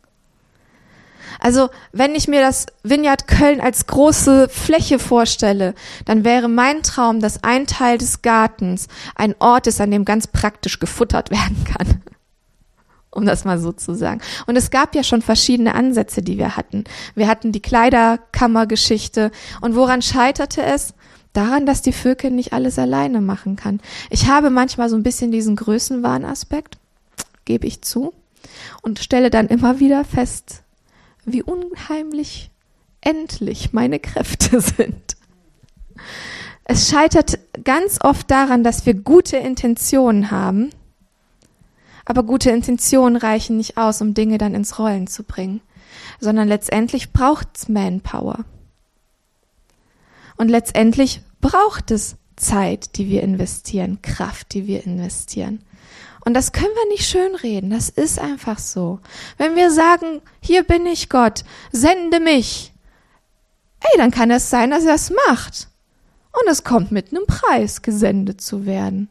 Also, 1.40 1.70
wenn 1.92 2.14
ich 2.14 2.28
mir 2.28 2.40
das 2.40 2.68
Vineyard 2.84 3.28
Köln 3.28 3.62
als 3.62 3.88
große 3.88 4.48
Fläche 4.48 5.00
vorstelle, 5.00 5.74
dann 6.06 6.24
wäre 6.24 6.48
mein 6.48 6.84
Traum, 6.84 7.20
dass 7.20 7.44
ein 7.44 7.66
Teil 7.66 7.98
des 7.98 8.22
Gartens 8.22 8.88
ein 9.16 9.34
Ort 9.40 9.66
ist, 9.66 9.82
an 9.82 9.90
dem 9.90 10.06
ganz 10.06 10.28
praktisch 10.28 10.80
gefuttert 10.80 11.32
werden 11.32 11.64
kann. 11.66 12.02
Um 13.14 13.26
das 13.26 13.44
mal 13.44 13.60
so 13.60 13.74
zu 13.74 13.94
sagen. 13.94 14.22
Und 14.46 14.56
es 14.56 14.72
gab 14.72 14.96
ja 14.96 15.04
schon 15.04 15.22
verschiedene 15.22 15.76
Ansätze, 15.76 16.22
die 16.22 16.38
wir 16.38 16.56
hatten. 16.56 16.86
Wir 17.14 17.28
hatten 17.28 17.52
die 17.52 17.62
Kleiderkammergeschichte. 17.62 19.32
Und 19.60 19.76
woran 19.76 20.02
scheiterte 20.02 20.64
es? 20.64 20.94
Daran, 21.34 21.66
dass 21.66 21.82
die 21.82 21.94
Vögel 21.94 22.32
nicht 22.32 22.54
alles 22.54 22.78
alleine 22.78 23.22
machen 23.22 23.56
kann. 23.56 23.80
Ich 24.10 24.28
habe 24.28 24.50
manchmal 24.50 24.90
so 24.90 24.96
ein 24.96 25.04
bisschen 25.04 25.32
diesen 25.32 25.56
Größenwahnaspekt, 25.56 26.78
gebe 27.46 27.68
ich 27.68 27.82
zu, 27.82 28.14
und 28.82 29.00
stelle 29.00 29.30
dann 29.30 29.48
immer 29.48 29.80
wieder 29.80 30.04
fest, 30.04 30.64
wie 31.26 31.44
unheimlich 31.44 32.52
endlich 33.02 33.74
meine 33.74 34.00
Kräfte 34.00 34.62
sind. 34.78 35.16
Es 36.64 36.90
scheitert 36.90 37.40
ganz 37.64 38.00
oft 38.02 38.30
daran, 38.32 38.64
dass 38.64 38.86
wir 38.86 38.94
gute 38.94 39.38
Intentionen 39.38 40.32
haben, 40.32 40.70
aber 42.06 42.24
gute 42.24 42.52
Intentionen 42.52 43.16
reichen 43.16 43.58
nicht 43.58 43.78
aus, 43.78 44.02
um 44.02 44.14
Dinge 44.14 44.38
dann 44.38 44.56
ins 44.56 44.80
Rollen 44.80 45.08
zu 45.08 45.24
bringen, 45.24 45.62
sondern 46.20 46.48
letztendlich 46.48 47.12
braucht's 47.14 47.68
Manpower. 47.68 48.46
Und 50.38 50.50
letztendlich 50.50 51.22
braucht 51.42 51.92
es 51.92 52.18
Zeit, 52.36 52.98
die 52.98 53.08
wir 53.08 53.24
investieren, 53.24 54.02
Kraft, 54.02 54.54
die 54.54 54.68
wir 54.68 54.86
investieren. 54.86 55.64
Und 56.24 56.34
das 56.34 56.52
können 56.52 56.74
wir 56.74 56.90
nicht 56.90 57.08
schönreden. 57.08 57.72
Das 57.72 57.90
ist 57.90 58.20
einfach 58.20 58.60
so. 58.60 59.00
Wenn 59.38 59.56
wir 59.56 59.72
sagen, 59.72 60.22
hier 60.40 60.64
bin 60.64 60.86
ich 60.86 61.10
Gott, 61.10 61.44
sende 61.72 62.20
mich. 62.20 62.74
Ey, 63.80 63.98
dann 63.98 64.12
kann 64.12 64.30
es 64.30 64.50
sein, 64.50 64.72
dass 64.72 64.86
er 64.86 64.96
es 64.96 65.12
macht. 65.28 65.68
Und 66.32 66.50
es 66.50 66.64
kommt 66.64 66.92
mit 66.92 67.12
einem 67.12 67.26
Preis, 67.26 67.82
gesendet 67.82 68.42
zu 68.42 68.66
werden. 68.66 69.10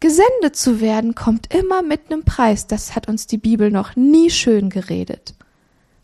Gesendet 0.00 0.56
zu 0.56 0.80
werden 0.80 1.14
kommt 1.14 1.54
immer 1.54 1.82
mit 1.82 2.10
einem 2.10 2.24
Preis. 2.24 2.66
Das 2.66 2.96
hat 2.96 3.08
uns 3.08 3.28
die 3.28 3.38
Bibel 3.38 3.70
noch 3.70 3.94
nie 3.94 4.30
schön 4.30 4.68
geredet. 4.68 5.34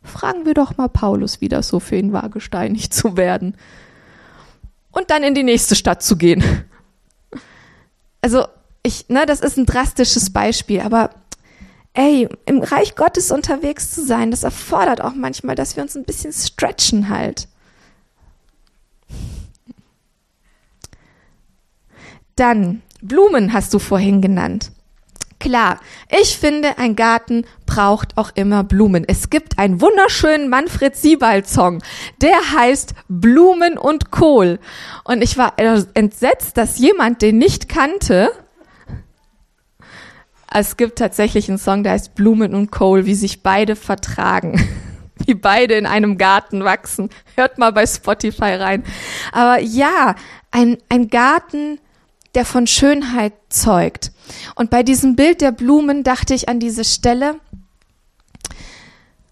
Fragen 0.04 0.46
wir 0.46 0.54
doch 0.54 0.76
mal 0.76 0.88
Paulus, 0.88 1.40
wie 1.40 1.48
das 1.48 1.68
so 1.68 1.80
für 1.80 1.96
ihn 1.96 2.12
war, 2.12 2.28
gesteinigt 2.28 2.94
zu 2.94 3.16
werden 3.16 3.56
und 4.92 5.10
dann 5.10 5.22
in 5.22 5.34
die 5.34 5.42
nächste 5.42 5.74
Stadt 5.74 6.02
zu 6.02 6.16
gehen. 6.16 6.42
Also, 8.20 8.46
ich, 8.82 9.08
ne, 9.08 9.26
das 9.26 9.40
ist 9.40 9.56
ein 9.56 9.66
drastisches 9.66 10.30
Beispiel, 10.30 10.80
aber 10.80 11.10
ey, 11.94 12.28
im 12.46 12.62
Reich 12.62 12.94
Gottes 12.94 13.30
unterwegs 13.30 13.92
zu 13.92 14.04
sein, 14.04 14.30
das 14.30 14.44
erfordert 14.44 15.00
auch 15.00 15.14
manchmal, 15.14 15.54
dass 15.54 15.76
wir 15.76 15.82
uns 15.82 15.96
ein 15.96 16.04
bisschen 16.04 16.32
stretchen 16.32 17.08
halt. 17.08 17.48
Dann, 22.36 22.82
Blumen 23.02 23.52
hast 23.52 23.74
du 23.74 23.80
vorhin 23.80 24.22
genannt. 24.22 24.70
Klar, 25.40 25.78
ich 26.10 26.36
finde, 26.36 26.78
ein 26.78 26.96
Garten 26.96 27.44
braucht 27.64 28.16
auch 28.16 28.30
immer 28.34 28.64
Blumen. 28.64 29.04
Es 29.06 29.30
gibt 29.30 29.58
einen 29.58 29.80
wunderschönen 29.80 30.48
Manfred 30.48 30.96
Siebald-Song, 30.96 31.80
der 32.20 32.36
heißt 32.56 32.94
Blumen 33.08 33.78
und 33.78 34.10
Kohl. 34.10 34.58
Und 35.04 35.22
ich 35.22 35.38
war 35.38 35.54
entsetzt, 35.94 36.56
dass 36.56 36.78
jemand 36.78 37.22
den 37.22 37.38
nicht 37.38 37.68
kannte. 37.68 38.32
Es 40.52 40.76
gibt 40.76 40.98
tatsächlich 40.98 41.48
einen 41.48 41.58
Song, 41.58 41.84
der 41.84 41.92
heißt 41.92 42.16
Blumen 42.16 42.54
und 42.54 42.72
Kohl, 42.72 43.06
wie 43.06 43.14
sich 43.14 43.42
beide 43.42 43.76
vertragen. 43.76 44.60
Wie 45.26 45.34
beide 45.34 45.74
in 45.74 45.84
einem 45.84 46.16
Garten 46.16 46.62
wachsen. 46.62 47.10
Hört 47.34 47.58
mal 47.58 47.72
bei 47.72 47.84
Spotify 47.86 48.54
rein. 48.54 48.84
Aber 49.32 49.58
ja, 49.60 50.14
ein, 50.52 50.78
ein 50.88 51.08
Garten 51.08 51.80
der 52.38 52.44
von 52.44 52.68
Schönheit 52.68 53.32
zeugt. 53.48 54.12
Und 54.54 54.70
bei 54.70 54.84
diesem 54.84 55.16
Bild 55.16 55.40
der 55.40 55.50
Blumen 55.50 56.04
dachte 56.04 56.34
ich 56.34 56.48
an 56.48 56.60
diese 56.60 56.84
Stelle, 56.84 57.34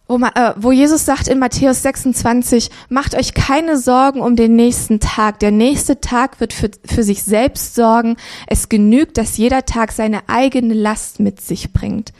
wo, 0.09 0.17
äh, 0.17 0.55
wo 0.57 0.73
Jesus 0.73 1.05
sagt 1.05 1.29
in 1.29 1.39
Matthäus 1.39 1.83
26, 1.83 2.69
macht 2.89 3.15
euch 3.15 3.33
keine 3.33 3.79
Sorgen 3.79 4.23
um 4.23 4.35
den 4.35 4.57
nächsten 4.57 4.99
Tag. 4.99 5.39
Der 5.39 5.53
nächste 5.53 6.01
Tag 6.01 6.41
wird 6.41 6.53
für, 6.53 6.69
für 6.85 7.05
sich 7.05 7.23
selbst 7.23 7.77
sorgen. 7.77 8.17
Es 8.49 8.69
genügt, 8.69 9.19
dass 9.19 9.37
jeder 9.37 9.65
Tag 9.65 9.93
seine 9.93 10.29
eigene 10.29 10.75
Last 10.75 11.21
mit 11.21 11.41
sich 11.41 11.73
bringt. 11.73 12.13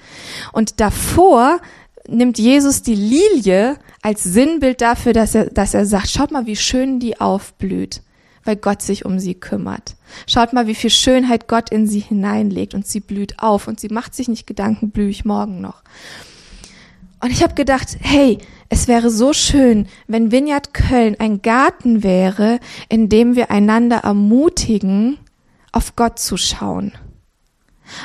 Und 0.53 0.79
davor 0.79 1.59
nimmt 2.07 2.39
Jesus 2.39 2.83
die 2.83 2.95
Lilie 2.95 3.77
als 4.03 4.23
Sinnbild 4.23 4.81
dafür, 4.81 5.15
dass 5.15 5.35
er, 5.35 5.47
dass 5.47 5.75
er 5.75 5.85
sagt, 5.85 6.11
schaut 6.11 6.31
mal, 6.31 6.47
wie 6.47 6.55
schön 6.55 7.01
die 7.01 7.21
aufblüht 7.21 8.03
weil 8.47 8.57
Gott 8.57 8.83
sich 8.83 9.05
um 9.05 9.19
sie 9.19 9.35
kümmert. 9.35 9.97
Schaut 10.27 10.53
mal, 10.53 10.67
wie 10.67 10.75
viel 10.75 10.91
Schönheit 10.91 11.49
Gott 11.49 11.71
in 11.71 11.87
sie 11.87 12.01
hineinlegt 12.01 12.75
und 12.75 12.87
sie 12.87 13.01
blüht 13.01 13.39
auf 13.39 13.69
und 13.69 13.81
sie 13.81 13.89
macht 13.89 14.15
sich 14.15 14.29
nicht 14.29 14.47
Gedanken, 14.47 14.91
blühe 14.91 15.09
ich 15.09 15.25
morgen 15.25 15.61
noch. 15.61 15.83
Und 17.21 17.31
ich 17.31 17.43
habe 17.43 17.55
gedacht, 17.55 17.97
hey, 18.01 18.39
es 18.69 18.89
wäre 18.89 19.11
so 19.11 19.33
schön, 19.33 19.87
wenn 20.07 20.33
Vineyard 20.33 20.75
Köln 20.75 21.17
ein 21.19 21.43
Garten 21.43 22.03
wäre, 22.03 22.61
in 22.89 23.09
dem 23.09 23.37
wir 23.37 23.51
einander 23.51 23.99
ermutigen, 23.99 25.19
auf 25.73 25.97
Gott 25.97 26.19
zu 26.19 26.37
schauen 26.37 26.93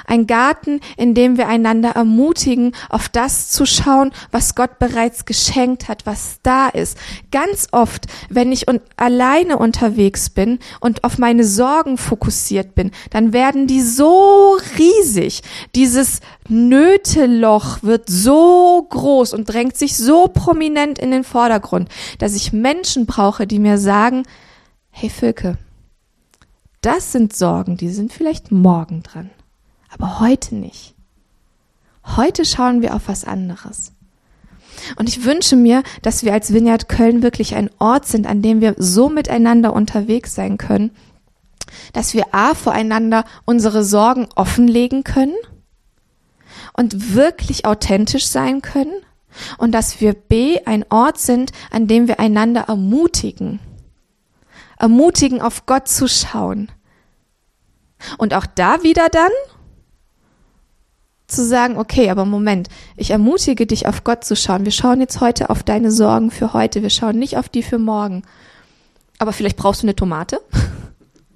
ein 0.05 0.27
Garten, 0.27 0.79
in 0.97 1.13
dem 1.13 1.37
wir 1.37 1.47
einander 1.47 1.91
ermutigen, 1.91 2.73
auf 2.89 3.09
das 3.09 3.49
zu 3.49 3.65
schauen, 3.65 4.11
was 4.31 4.55
Gott 4.55 4.79
bereits 4.79 5.25
geschenkt 5.25 5.87
hat, 5.87 6.05
was 6.05 6.39
da 6.43 6.69
ist. 6.69 6.97
Ganz 7.31 7.67
oft, 7.71 8.07
wenn 8.29 8.51
ich 8.51 8.67
un 8.67 8.79
alleine 8.97 9.57
unterwegs 9.57 10.29
bin 10.29 10.59
und 10.79 11.03
auf 11.03 11.17
meine 11.17 11.43
Sorgen 11.43 11.97
fokussiert 11.97 12.75
bin, 12.75 12.91
dann 13.09 13.33
werden 13.33 13.67
die 13.67 13.81
so 13.81 14.57
riesig. 14.77 15.41
Dieses 15.75 16.19
Nöteloch 16.47 17.83
wird 17.83 18.09
so 18.09 18.85
groß 18.89 19.33
und 19.33 19.45
drängt 19.45 19.77
sich 19.77 19.97
so 19.97 20.27
prominent 20.27 20.99
in 20.99 21.11
den 21.11 21.23
Vordergrund, 21.23 21.89
dass 22.19 22.35
ich 22.35 22.53
Menschen 22.53 23.05
brauche, 23.05 23.47
die 23.47 23.59
mir 23.59 23.77
sagen, 23.77 24.23
hey 24.89 25.09
Völke, 25.09 25.57
das 26.81 27.11
sind 27.11 27.35
Sorgen, 27.35 27.77
die 27.77 27.89
sind 27.89 28.11
vielleicht 28.11 28.51
morgen 28.51 29.03
dran 29.03 29.29
aber 29.91 30.19
heute 30.19 30.55
nicht. 30.55 30.95
Heute 32.15 32.45
schauen 32.45 32.81
wir 32.81 32.95
auf 32.95 33.07
was 33.07 33.25
anderes. 33.25 33.93
Und 34.95 35.09
ich 35.09 35.23
wünsche 35.23 35.55
mir, 35.55 35.83
dass 36.01 36.23
wir 36.23 36.33
als 36.33 36.53
Vineyard 36.53 36.89
Köln 36.89 37.21
wirklich 37.21 37.55
ein 37.55 37.69
Ort 37.77 38.07
sind, 38.07 38.25
an 38.25 38.41
dem 38.41 38.61
wir 38.61 38.75
so 38.77 39.09
miteinander 39.09 39.73
unterwegs 39.73 40.33
sein 40.33 40.57
können, 40.57 40.91
dass 41.93 42.13
wir 42.13 42.33
A 42.33 42.55
voreinander 42.55 43.25
unsere 43.45 43.83
Sorgen 43.83 44.27
offenlegen 44.35 45.03
können 45.03 45.35
und 46.73 47.13
wirklich 47.13 47.65
authentisch 47.65 48.27
sein 48.27 48.61
können 48.61 48.93
und 49.57 49.71
dass 49.71 50.01
wir 50.01 50.13
B 50.13 50.59
ein 50.65 50.85
Ort 50.89 51.17
sind, 51.17 51.51
an 51.69 51.87
dem 51.87 52.07
wir 52.07 52.19
einander 52.19 52.61
ermutigen. 52.61 53.59
Ermutigen, 54.77 55.41
auf 55.41 55.65
Gott 55.65 55.87
zu 55.87 56.07
schauen. 56.07 56.71
Und 58.17 58.33
auch 58.33 58.47
da 58.47 58.81
wieder 58.83 59.09
dann 59.09 59.31
zu 61.31 61.45
sagen, 61.45 61.77
okay, 61.77 62.09
aber 62.09 62.25
Moment, 62.25 62.69
ich 62.97 63.11
ermutige 63.11 63.65
dich, 63.65 63.87
auf 63.87 64.03
Gott 64.03 64.23
zu 64.23 64.35
schauen. 64.35 64.65
Wir 64.65 64.71
schauen 64.71 64.99
jetzt 64.99 65.21
heute 65.21 65.49
auf 65.49 65.63
deine 65.63 65.91
Sorgen 65.91 66.31
für 66.31 66.53
heute. 66.53 66.81
Wir 66.81 66.89
schauen 66.89 67.17
nicht 67.17 67.37
auf 67.37 67.49
die 67.49 67.63
für 67.63 67.79
morgen. 67.79 68.23
Aber 69.17 69.33
vielleicht 69.33 69.57
brauchst 69.57 69.83
du 69.83 69.85
eine 69.85 69.95
Tomate. 69.95 70.41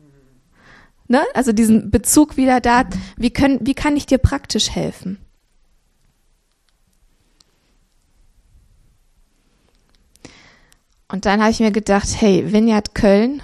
ne? 1.07 1.21
Also 1.33 1.51
diesen 1.51 1.91
Bezug 1.91 2.37
wieder 2.37 2.61
da. 2.61 2.83
Wie, 3.17 3.31
können, 3.31 3.59
wie 3.61 3.75
kann 3.75 3.97
ich 3.97 4.05
dir 4.05 4.17
praktisch 4.17 4.71
helfen? 4.71 5.17
Und 11.07 11.25
dann 11.25 11.41
habe 11.41 11.51
ich 11.51 11.59
mir 11.59 11.71
gedacht, 11.71 12.09
hey, 12.19 12.51
Vineyard 12.51 12.95
Köln, 12.95 13.41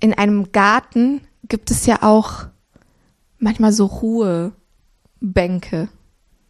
in 0.00 0.14
einem 0.14 0.50
Garten 0.50 1.20
gibt 1.48 1.70
es 1.70 1.86
ja 1.86 2.02
auch 2.02 2.46
manchmal 3.42 3.72
so 3.72 3.86
Ruhebänke. 3.86 5.88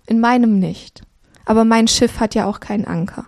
In 0.06 0.20
meinem 0.20 0.58
nicht. 0.58 1.02
Aber 1.44 1.64
mein 1.64 1.88
Schiff 1.88 2.20
hat 2.20 2.34
ja 2.34 2.46
auch 2.46 2.60
keinen 2.60 2.84
Anker. 2.84 3.26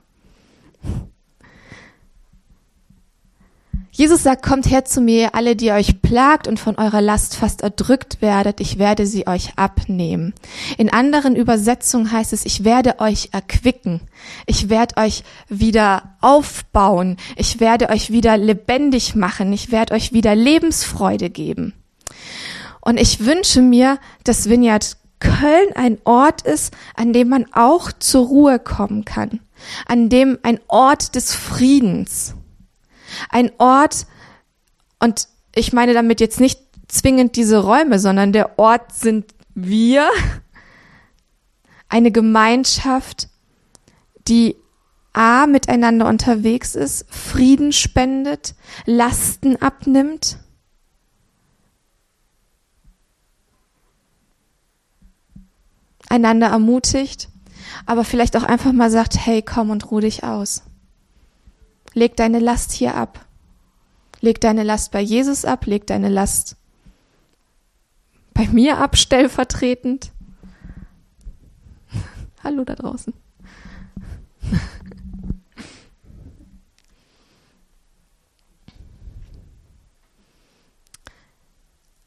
Jesus 3.90 4.24
sagt, 4.24 4.44
kommt 4.44 4.68
her 4.68 4.84
zu 4.84 5.00
mir, 5.00 5.36
alle, 5.36 5.54
die 5.54 5.70
euch 5.70 6.02
plagt 6.02 6.48
und 6.48 6.58
von 6.58 6.74
eurer 6.74 7.00
Last 7.00 7.36
fast 7.36 7.62
erdrückt 7.62 8.20
werdet, 8.20 8.60
ich 8.60 8.76
werde 8.76 9.06
sie 9.06 9.28
euch 9.28 9.56
abnehmen. 9.56 10.34
In 10.78 10.92
anderen 10.92 11.36
Übersetzungen 11.36 12.10
heißt 12.10 12.32
es, 12.32 12.44
ich 12.44 12.64
werde 12.64 12.98
euch 12.98 13.28
erquicken, 13.30 14.00
ich 14.46 14.68
werde 14.68 14.96
euch 14.96 15.22
wieder 15.48 16.16
aufbauen, 16.20 17.18
ich 17.36 17.60
werde 17.60 17.88
euch 17.88 18.10
wieder 18.10 18.36
lebendig 18.36 19.14
machen, 19.14 19.52
ich 19.52 19.70
werde 19.70 19.94
euch 19.94 20.12
wieder 20.12 20.34
Lebensfreude 20.34 21.30
geben. 21.30 21.72
Und 22.84 23.00
ich 23.00 23.24
wünsche 23.24 23.62
mir, 23.62 23.98
dass 24.24 24.48
Vineyard 24.48 24.96
Köln 25.20 25.72
ein 25.74 25.98
Ort 26.04 26.42
ist, 26.42 26.74
an 26.94 27.12
dem 27.12 27.28
man 27.28 27.46
auch 27.52 27.92
zur 27.92 28.26
Ruhe 28.26 28.58
kommen 28.58 29.04
kann, 29.04 29.40
an 29.86 30.10
dem 30.10 30.38
ein 30.42 30.60
Ort 30.68 31.14
des 31.14 31.34
Friedens 31.34 32.34
ein 33.30 33.52
Ort, 33.58 34.06
und 34.98 35.28
ich 35.54 35.72
meine 35.72 35.94
damit 35.94 36.20
jetzt 36.20 36.40
nicht 36.40 36.60
zwingend 36.88 37.36
diese 37.36 37.58
Räume, 37.62 37.98
sondern 37.98 38.32
der 38.32 38.58
Ort 38.58 38.92
sind 38.92 39.34
wir, 39.54 40.08
eine 41.88 42.10
Gemeinschaft, 42.10 43.28
die 44.26 44.56
A 45.12 45.46
miteinander 45.46 46.08
unterwegs 46.08 46.74
ist, 46.74 47.06
Frieden 47.08 47.72
spendet, 47.72 48.54
Lasten 48.84 49.56
abnimmt. 49.62 50.38
Einander 56.08 56.48
ermutigt, 56.48 57.28
aber 57.86 58.04
vielleicht 58.04 58.36
auch 58.36 58.42
einfach 58.42 58.72
mal 58.72 58.90
sagt, 58.90 59.26
hey, 59.26 59.42
komm 59.42 59.70
und 59.70 59.90
ruh 59.90 60.00
dich 60.00 60.24
aus. 60.24 60.62
Leg 61.92 62.16
deine 62.16 62.40
Last 62.40 62.72
hier 62.72 62.94
ab. 62.94 63.24
Leg 64.20 64.40
deine 64.40 64.62
Last 64.62 64.90
bei 64.90 65.00
Jesus 65.00 65.44
ab, 65.44 65.66
leg 65.66 65.86
deine 65.86 66.08
Last 66.08 66.56
bei 68.32 68.48
mir 68.48 68.78
ab, 68.78 68.96
stellvertretend. 68.96 70.10
Hallo 72.42 72.64
da 72.64 72.74
draußen. 72.74 73.14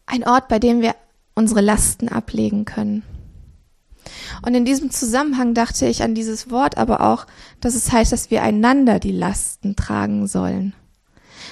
Ein 0.05 0.23
Ort, 0.25 0.47
bei 0.47 0.57
dem 0.59 0.81
wir 0.81 0.95
unsere 1.35 1.61
Lasten 1.61 2.09
ablegen 2.09 2.65
können. 2.65 3.03
Und 4.45 4.53
in 4.55 4.65
diesem 4.65 4.91
Zusammenhang 4.91 5.53
dachte 5.53 5.85
ich 5.85 6.03
an 6.03 6.15
dieses 6.15 6.49
Wort 6.49 6.77
aber 6.77 7.01
auch, 7.01 7.25
dass 7.61 7.75
es 7.75 7.91
heißt, 7.91 8.11
dass 8.11 8.31
wir 8.31 8.43
einander 8.43 8.99
die 8.99 9.11
Lasten 9.11 9.75
tragen 9.75 10.27
sollen. 10.27 10.73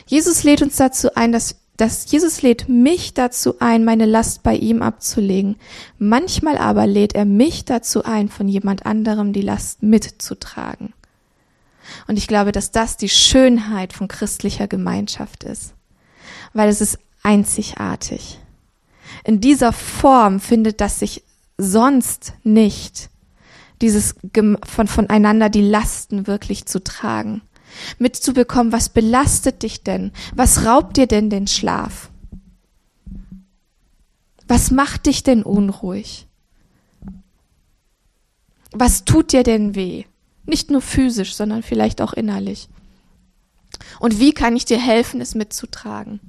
Jesus 0.05 0.43
lädt 0.43 0.61
uns 0.61 0.75
dazu 0.75 1.15
ein, 1.15 1.31
dass, 1.31 1.55
dass 1.77 2.09
Jesus 2.11 2.41
lädt 2.41 2.69
mich 2.69 3.13
dazu 3.13 3.59
ein, 3.59 3.83
meine 3.83 4.05
Last 4.05 4.43
bei 4.43 4.55
ihm 4.55 4.81
abzulegen. 4.81 5.55
Manchmal 5.97 6.57
aber 6.57 6.85
lädt 6.87 7.15
er 7.15 7.25
mich 7.25 7.65
dazu 7.65 8.03
ein, 8.03 8.29
von 8.29 8.47
jemand 8.47 8.85
anderem 8.85 9.33
die 9.33 9.41
Last 9.41 9.83
mitzutragen. 9.83 10.93
Und 12.07 12.17
ich 12.17 12.27
glaube, 12.27 12.51
dass 12.51 12.71
das 12.71 12.97
die 12.97 13.09
Schönheit 13.09 13.93
von 13.93 14.07
christlicher 14.07 14.67
Gemeinschaft 14.67 15.43
ist, 15.43 15.73
weil 16.53 16.69
es 16.69 16.81
ist 16.81 16.99
einzigartig. 17.23 18.39
In 19.23 19.41
dieser 19.41 19.73
Form 19.73 20.39
findet 20.39 20.81
das 20.81 20.99
sich 20.99 21.23
sonst 21.57 22.33
nicht 22.43 23.09
dieses 23.81 24.15
von 24.65 24.87
voneinander 24.87 25.49
die 25.49 25.61
Lasten 25.61 26.27
wirklich 26.27 26.65
zu 26.65 26.83
tragen, 26.83 27.41
mitzubekommen, 27.99 28.71
was 28.71 28.89
belastet 28.89 29.63
dich 29.63 29.83
denn? 29.83 30.11
Was 30.33 30.65
raubt 30.65 30.97
dir 30.97 31.07
denn 31.07 31.29
den 31.29 31.47
Schlaf? 31.47 32.09
Was 34.47 34.71
macht 34.71 35.07
dich 35.07 35.23
denn 35.23 35.43
unruhig? 35.43 36.27
Was 38.71 39.05
tut 39.05 39.31
dir 39.31 39.43
denn 39.43 39.75
weh? 39.75 40.05
Nicht 40.45 40.69
nur 40.69 40.81
physisch, 40.81 41.35
sondern 41.35 41.63
vielleicht 41.63 42.01
auch 42.01 42.13
innerlich. 42.13 42.69
Und 43.99 44.19
wie 44.19 44.33
kann 44.33 44.55
ich 44.55 44.65
dir 44.65 44.79
helfen, 44.79 45.21
es 45.21 45.35
mitzutragen? 45.35 46.19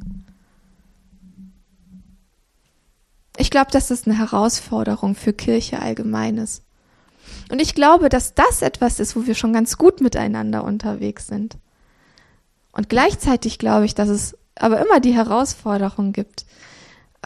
Ich 3.36 3.50
glaube, 3.50 3.70
dass 3.70 3.88
das 3.88 4.06
eine 4.06 4.18
Herausforderung 4.18 5.14
für 5.14 5.32
Kirche 5.32 5.80
allgemein 5.80 6.38
ist. 6.38 6.62
Und 7.50 7.60
ich 7.60 7.74
glaube, 7.74 8.08
dass 8.08 8.34
das 8.34 8.62
etwas 8.62 9.00
ist, 9.00 9.16
wo 9.16 9.26
wir 9.26 9.34
schon 9.34 9.52
ganz 9.52 9.76
gut 9.78 10.00
miteinander 10.00 10.64
unterwegs 10.64 11.26
sind. 11.26 11.58
Und 12.72 12.88
gleichzeitig 12.88 13.58
glaube 13.58 13.84
ich, 13.84 13.94
dass 13.94 14.08
es 14.08 14.36
aber 14.54 14.80
immer 14.80 15.00
die 15.00 15.14
Herausforderung 15.14 16.12
gibt, 16.12 16.46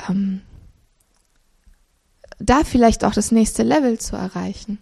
ähm, 0.09 0.42
da 2.38 2.64
vielleicht 2.64 3.05
auch 3.05 3.12
das 3.12 3.31
nächste 3.31 3.62
Level 3.62 3.99
zu 3.99 4.16
erreichen. 4.16 4.79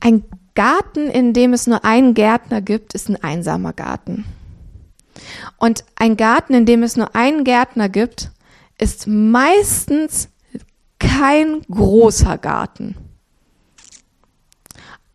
Ein 0.00 0.24
Garten, 0.54 1.08
in 1.08 1.32
dem 1.32 1.52
es 1.52 1.66
nur 1.66 1.84
einen 1.84 2.14
Gärtner 2.14 2.60
gibt, 2.60 2.94
ist 2.94 3.08
ein 3.08 3.22
einsamer 3.22 3.72
Garten. 3.72 4.24
Und 5.58 5.84
ein 5.96 6.16
Garten, 6.16 6.54
in 6.54 6.66
dem 6.66 6.82
es 6.82 6.96
nur 6.96 7.14
einen 7.14 7.44
Gärtner 7.44 7.88
gibt, 7.88 8.30
ist 8.78 9.06
meistens 9.06 10.28
kein 10.98 11.62
großer 11.70 12.38
Garten. 12.38 12.96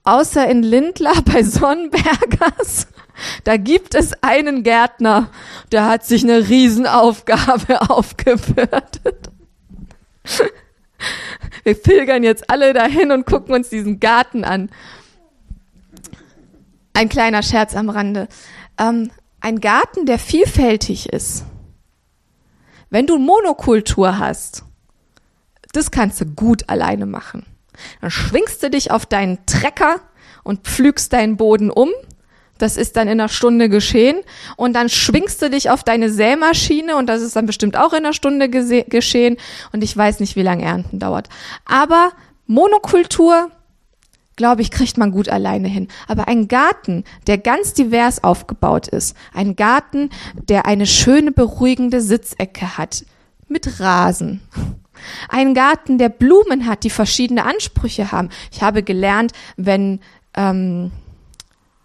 Außer 0.04 0.48
in 0.48 0.64
Lindlar 0.64 1.22
bei 1.26 1.44
Sonnenbergers. 1.44 2.88
Da 3.44 3.58
gibt 3.58 3.96
es 3.96 4.14
einen 4.22 4.64
Gärtner, 4.64 5.32
der 5.72 5.86
hat 5.86 6.06
sich 6.06 6.24
eine 6.24 6.48
Riesenaufgabe 6.48 7.82
aufgebürdet. 7.90 9.02
Wir 11.64 11.74
pilgern 11.74 12.24
jetzt 12.24 12.50
alle 12.50 12.74
dahin 12.74 13.12
und 13.12 13.26
gucken 13.26 13.56
uns 13.56 13.70
diesen 13.70 14.00
Garten 14.00 14.44
an. 14.44 14.70
Ein 16.98 17.10
kleiner 17.10 17.44
Scherz 17.44 17.76
am 17.76 17.92
Rande. 17.92 18.28
Ähm, 18.80 19.12
ein 19.40 19.62
Garten, 19.62 20.08
der 20.08 20.18
vielfältig 20.18 21.14
ist. 21.14 21.46
Wenn 22.90 23.06
du 23.06 23.20
Monokultur 23.20 24.18
hast, 24.18 24.64
das 25.74 25.92
kannst 25.92 26.20
du 26.22 26.26
gut 26.26 26.68
alleine 26.70 27.06
machen. 27.06 27.46
Dann 28.02 28.10
schwingst 28.10 28.64
du 28.64 28.72
dich 28.72 28.90
auf 28.90 29.06
deinen 29.06 29.46
Trecker 29.46 29.98
und 30.44 30.62
pflügst 30.62 31.14
deinen 31.14 31.38
Boden 31.38 31.70
um. 31.70 31.92
Das 32.58 32.78
ist 32.78 32.96
dann 32.96 33.08
in 33.08 33.22
einer 33.22 33.30
Stunde 33.30 33.70
geschehen. 33.70 34.18
Und 34.56 34.74
dann 34.74 34.90
schwingst 34.90 35.40
du 35.44 35.52
dich 35.52 35.70
auf 35.70 35.84
deine 35.84 36.10
Sämaschine 36.10 36.96
und 36.96 37.06
das 37.06 37.22
ist 37.22 37.36
dann 37.36 37.46
bestimmt 37.46 37.78
auch 37.78 37.94
in 37.94 38.00
einer 38.00 38.14
Stunde 38.14 38.50
geschehen. 38.50 39.38
Und 39.72 39.84
ich 39.84 39.96
weiß 39.96 40.20
nicht, 40.20 40.36
wie 40.36 40.42
lange 40.42 40.66
Ernten 40.66 40.98
dauert. 40.98 41.30
Aber 41.64 42.14
Monokultur, 42.48 43.52
glaube 44.38 44.62
ich, 44.62 44.72
kriegt 44.72 44.98
man 44.98 45.12
gut 45.12 45.28
alleine 45.28 45.68
hin. 45.68 45.90
Aber 46.08 46.30
ein 46.30 46.48
Garten, 46.48 47.04
der 47.26 47.38
ganz 47.38 47.74
divers 47.74 48.24
aufgebaut 48.24 48.88
ist, 48.88 49.18
ein 49.34 49.58
Garten, 49.58 50.10
der 50.48 50.66
eine 50.66 50.86
schöne, 50.86 51.34
beruhigende 51.34 52.00
Sitzecke 52.00 52.78
hat, 52.78 53.04
mit 53.50 53.80
Rasen. 53.82 54.42
Ein 55.30 55.54
Garten, 55.54 55.98
der 55.98 56.10
Blumen 56.10 56.66
hat, 56.66 56.84
die 56.84 56.90
verschiedene 56.90 57.46
Ansprüche 57.46 58.12
haben. 58.12 58.30
Ich 58.52 58.62
habe 58.62 58.84
gelernt, 58.84 59.32
wenn, 59.56 60.00
ähm, 60.36 60.92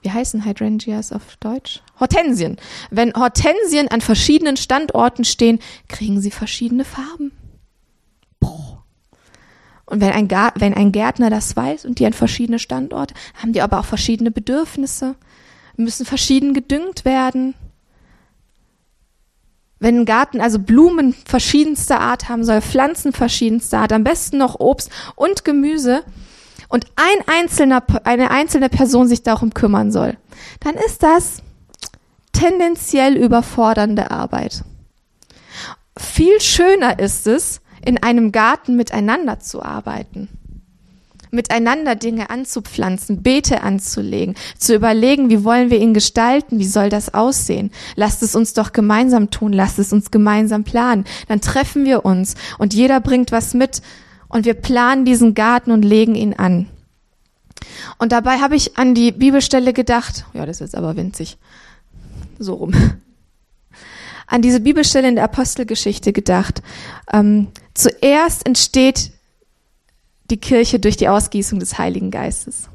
wie 0.02 0.10
heißen 0.10 0.44
Hydrangeas 0.44 1.12
auf 1.12 1.36
Deutsch? 1.36 1.82
Hortensien. 2.00 2.56
Wenn 2.90 3.14
Hortensien 3.14 3.88
an 3.88 4.00
verschiedenen 4.00 4.56
Standorten 4.56 5.24
stehen, 5.24 5.58
kriegen 5.88 6.20
sie 6.20 6.30
verschiedene 6.30 6.84
Farben. 6.84 7.32
Und 9.92 10.00
wenn 10.00 10.12
ein, 10.12 10.30
wenn 10.54 10.72
ein 10.72 10.90
Gärtner 10.90 11.28
das 11.28 11.54
weiß 11.54 11.84
und 11.84 11.98
die 11.98 12.06
an 12.06 12.14
verschiedene 12.14 12.58
Standorte, 12.58 13.12
haben 13.34 13.52
die 13.52 13.60
aber 13.60 13.78
auch 13.78 13.84
verschiedene 13.84 14.30
Bedürfnisse, 14.30 15.16
müssen 15.76 16.06
verschieden 16.06 16.54
gedüngt 16.54 17.04
werden. 17.04 17.52
wenn 19.78 19.98
ein 19.98 20.04
Garten 20.06 20.40
also 20.40 20.58
Blumen 20.58 21.12
verschiedenster 21.26 22.00
Art 22.00 22.30
haben 22.30 22.42
soll, 22.42 22.62
Pflanzen 22.62 23.12
verschiedenster 23.12 23.80
Art, 23.80 23.92
am 23.92 24.02
besten 24.02 24.38
noch 24.38 24.60
Obst 24.60 24.90
und 25.14 25.44
Gemüse 25.44 26.04
und 26.68 26.86
ein 26.96 27.28
einzelner, 27.28 27.84
eine 28.04 28.30
einzelne 28.30 28.70
Person 28.70 29.08
sich 29.08 29.22
darum 29.22 29.52
kümmern 29.52 29.92
soll, 29.92 30.16
dann 30.60 30.76
ist 30.76 31.02
das 31.02 31.42
tendenziell 32.32 33.18
überfordernde 33.18 34.10
Arbeit. 34.10 34.64
Viel 35.98 36.40
schöner 36.40 36.98
ist 36.98 37.26
es, 37.26 37.61
in 37.84 38.02
einem 38.02 38.32
Garten 38.32 38.76
miteinander 38.76 39.40
zu 39.40 39.62
arbeiten 39.62 40.28
miteinander 41.32 41.96
Dinge 41.96 42.28
anzupflanzen, 42.30 43.22
Beete 43.22 43.62
anzulegen, 43.62 44.36
zu 44.58 44.74
überlegen, 44.74 45.30
wie 45.30 45.44
wollen 45.44 45.70
wir 45.70 45.80
ihn 45.80 45.94
gestalten, 45.94 46.58
wie 46.58 46.66
soll 46.66 46.90
das 46.90 47.14
aussehen. 47.14 47.72
Lasst 47.96 48.22
es 48.22 48.36
uns 48.36 48.52
doch 48.52 48.72
gemeinsam 48.72 49.30
tun, 49.30 49.52
lasst 49.52 49.78
es 49.78 49.92
uns 49.92 50.10
gemeinsam 50.10 50.62
planen. 50.62 51.04
Dann 51.28 51.40
treffen 51.40 51.86
wir 51.86 52.04
uns 52.04 52.34
und 52.58 52.74
jeder 52.74 53.00
bringt 53.00 53.32
was 53.32 53.54
mit 53.54 53.80
und 54.28 54.44
wir 54.44 54.54
planen 54.54 55.06
diesen 55.06 55.32
Garten 55.32 55.72
und 55.72 55.84
legen 55.84 56.14
ihn 56.14 56.34
an. 56.34 56.68
Und 57.98 58.12
dabei 58.12 58.38
habe 58.40 58.54
ich 58.54 58.76
an 58.76 58.94
die 58.94 59.10
Bibelstelle 59.10 59.72
gedacht, 59.72 60.26
ja, 60.34 60.44
das 60.44 60.60
ist 60.60 60.76
aber 60.76 60.96
winzig, 60.96 61.38
so 62.38 62.54
rum, 62.54 62.74
an 64.32 64.40
diese 64.40 64.60
Bibelstelle 64.60 65.08
in 65.08 65.14
der 65.14 65.24
Apostelgeschichte 65.24 66.12
gedacht. 66.14 66.62
Ähm, 67.12 67.48
zuerst 67.74 68.46
entsteht 68.46 69.12
die 70.30 70.38
Kirche 70.38 70.80
durch 70.80 70.96
die 70.96 71.08
Ausgießung 71.08 71.60
des 71.60 71.76
Heiligen 71.76 72.10
Geistes. 72.10 72.70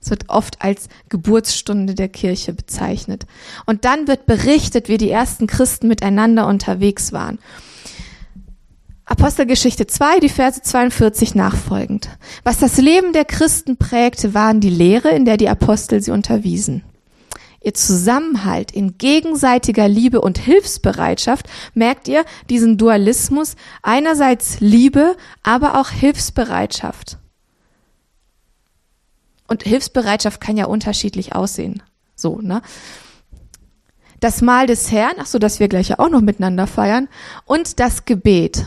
Es 0.00 0.10
wird 0.10 0.28
oft 0.28 0.62
als 0.62 0.88
Geburtsstunde 1.08 1.96
der 1.96 2.08
Kirche 2.08 2.52
bezeichnet. 2.52 3.26
Und 3.66 3.84
dann 3.84 4.06
wird 4.06 4.26
berichtet, 4.26 4.88
wie 4.88 4.96
die 4.96 5.10
ersten 5.10 5.48
Christen 5.48 5.88
miteinander 5.88 6.46
unterwegs 6.46 7.12
waren. 7.12 7.40
Apostelgeschichte 9.04 9.88
2, 9.88 10.20
die 10.20 10.28
Verse 10.28 10.62
42 10.62 11.34
nachfolgend. 11.34 12.10
Was 12.44 12.58
das 12.58 12.76
Leben 12.76 13.12
der 13.12 13.24
Christen 13.24 13.76
prägte, 13.76 14.34
waren 14.34 14.60
die 14.60 14.70
Lehre, 14.70 15.10
in 15.10 15.24
der 15.24 15.36
die 15.36 15.48
Apostel 15.48 16.00
sie 16.00 16.12
unterwiesen 16.12 16.84
ihr 17.64 17.74
Zusammenhalt 17.74 18.70
in 18.70 18.98
gegenseitiger 18.98 19.88
Liebe 19.88 20.20
und 20.20 20.38
Hilfsbereitschaft, 20.38 21.46
merkt 21.74 22.08
ihr 22.08 22.24
diesen 22.50 22.78
Dualismus, 22.78 23.56
einerseits 23.82 24.60
Liebe, 24.60 25.16
aber 25.42 25.80
auch 25.80 25.90
Hilfsbereitschaft. 25.90 27.18
Und 29.48 29.64
Hilfsbereitschaft 29.64 30.40
kann 30.40 30.56
ja 30.56 30.66
unterschiedlich 30.66 31.34
aussehen. 31.34 31.82
So, 32.14 32.40
ne? 32.40 32.62
Das 34.20 34.40
Mahl 34.40 34.66
des 34.66 34.92
Herrn, 34.92 35.16
ach 35.18 35.26
so, 35.26 35.38
dass 35.38 35.58
wir 35.58 35.68
gleich 35.68 35.88
ja 35.88 35.98
auch 35.98 36.08
noch 36.08 36.20
miteinander 36.20 36.66
feiern, 36.66 37.08
und 37.44 37.80
das 37.80 38.04
Gebet. 38.04 38.66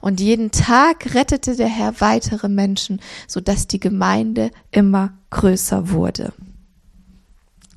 Und 0.00 0.20
jeden 0.20 0.50
Tag 0.50 1.14
rettete 1.14 1.56
der 1.56 1.68
Herr 1.68 2.00
weitere 2.00 2.48
Menschen, 2.48 3.00
so 3.26 3.40
dass 3.40 3.66
die 3.66 3.80
Gemeinde 3.80 4.50
immer 4.70 5.14
größer 5.30 5.90
wurde. 5.90 6.32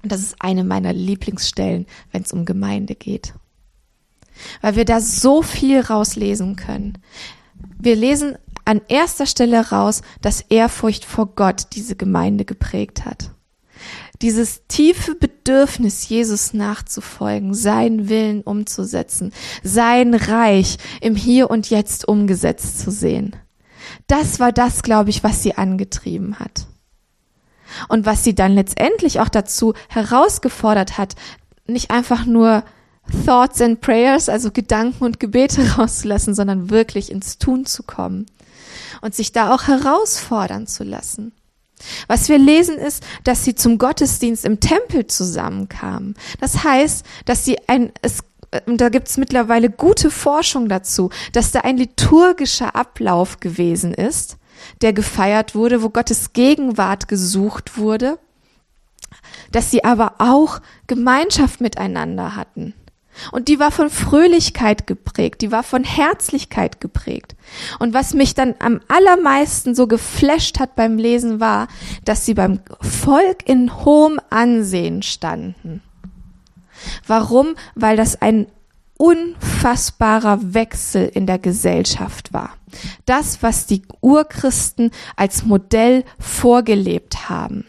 Und 0.02 0.12
das 0.12 0.22
ist 0.22 0.36
eine 0.40 0.64
meiner 0.64 0.94
Lieblingsstellen, 0.94 1.86
wenn 2.12 2.24
es 2.24 2.34
um 2.34 2.46
Gemeinde 2.46 2.96
geht. 2.96 3.34
Weil 4.62 4.76
wir 4.76 4.86
da 4.86 5.00
so 5.00 5.42
viel 5.42 5.80
rauslesen 5.80 6.56
können. 6.56 6.98
Wir 7.80 7.96
lesen 7.96 8.38
an 8.66 8.82
erster 8.88 9.26
Stelle 9.26 9.70
raus, 9.70 10.02
dass 10.22 10.42
Ehrfurcht 10.42 11.06
vor 11.06 11.28
Gott 11.36 11.68
diese 11.74 11.96
Gemeinde 11.96 12.44
geprägt 12.46 13.06
hat 13.06 13.34
dieses 14.24 14.62
tiefe 14.68 15.16
Bedürfnis, 15.16 16.08
Jesus 16.08 16.54
nachzufolgen, 16.54 17.54
seinen 17.54 18.08
Willen 18.08 18.42
umzusetzen, 18.42 19.34
sein 19.64 20.14
Reich 20.14 20.78
im 21.02 21.16
Hier 21.16 21.52
und 21.52 21.70
Jetzt 21.70 22.08
umgesetzt 22.08 22.80
zu 22.80 22.90
sehen. 22.90 23.36
Das 24.08 24.40
war 24.40 24.54
das, 24.54 24.82
glaube 24.82 25.10
ich, 25.10 25.24
was 25.24 25.44
sie 25.44 25.56
angetrieben 25.56 26.40
hat. 26.40 26.68
Und 27.90 28.06
was 28.06 28.24
sie 28.24 28.34
dann 28.34 28.54
letztendlich 28.54 29.20
auch 29.20 29.30
dazu 29.30 29.74
herausgefordert 29.90 30.98
hat, 30.98 31.16
nicht 31.68 31.92
einfach 31.92 32.26
nur 32.26 32.64
Thoughts 33.26 33.62
and 33.62 33.82
Prayers, 33.82 34.30
also 34.30 34.52
Gedanken 34.52 35.04
und 35.04 35.20
Gebete 35.20 35.70
rauszulassen, 35.78 36.34
sondern 36.34 36.70
wirklich 36.70 37.12
ins 37.12 37.40
Tun 37.40 37.66
zu 37.66 37.84
kommen 37.84 38.26
und 39.02 39.14
sich 39.14 39.34
da 39.34 39.54
auch 39.54 39.68
herausfordern 39.68 40.66
zu 40.66 40.86
lassen. 40.86 41.34
Was 42.08 42.30
wir 42.30 42.38
lesen 42.38 42.78
ist, 42.78 43.04
dass 43.24 43.44
sie 43.44 43.56
zum 43.56 43.78
Gottesdienst 43.78 44.46
im 44.46 44.60
Tempel 44.60 45.08
zusammenkamen. 45.08 46.16
Das 46.40 46.64
heißt, 46.64 47.06
dass 47.26 47.46
sie 47.46 47.58
ein, 47.68 47.92
es, 48.02 48.24
und 48.66 48.82
da 48.82 48.90
gibt 48.90 49.08
es 49.08 49.18
mittlerweile 49.18 49.70
gute 49.70 50.12
Forschung 50.12 50.70
dazu, 50.70 51.10
dass 51.32 51.52
da 51.52 51.62
ein 51.62 51.78
liturgischer 51.78 52.76
Ablauf 52.76 53.40
gewesen 53.40 53.94
ist, 53.94 54.38
der 54.82 54.94
gefeiert 54.94 55.56
wurde, 55.56 55.82
wo 55.82 55.90
Gottes 55.90 56.34
Gegenwart 56.34 57.08
gesucht 57.08 57.78
wurde, 57.78 58.18
dass 59.52 59.72
sie 59.72 59.84
aber 59.84 60.16
auch 60.20 60.62
Gemeinschaft 60.88 61.62
miteinander 61.62 62.36
hatten. 62.36 62.74
Und 63.32 63.48
die 63.48 63.60
war 63.60 63.72
von 63.72 63.90
Fröhlichkeit 63.90 64.88
geprägt, 64.88 65.42
die 65.42 65.52
war 65.52 65.64
von 65.64 65.84
Herzlichkeit 65.84 66.82
geprägt. 66.82 67.36
Und 67.80 67.94
was 67.94 68.14
mich 68.14 68.34
dann 68.34 68.56
am 68.60 68.82
allermeisten 68.88 69.76
so 69.76 69.88
geflasht 69.88 70.60
hat 70.60 70.76
beim 70.76 70.98
Lesen 70.98 71.40
war, 71.40 71.68
dass 72.06 72.26
sie 72.26 72.34
beim 72.34 72.60
Volk 72.82 73.48
in 73.48 73.86
hohem 73.86 74.20
Ansehen 74.30 75.04
standen. 75.04 75.82
Warum? 77.08 77.56
Weil 77.76 77.98
das 77.98 78.22
ein 78.22 78.48
unfassbarer 78.98 80.54
Wechsel 80.54 81.10
in 81.14 81.26
der 81.26 81.40
Gesellschaft 81.40 82.34
war. 82.34 82.56
Das, 83.06 83.44
was 83.44 83.66
die 83.66 83.84
Urchristen 84.02 84.92
als 85.16 85.46
Modell 85.46 86.04
vorgelebt 86.20 87.30
haben. 87.30 87.66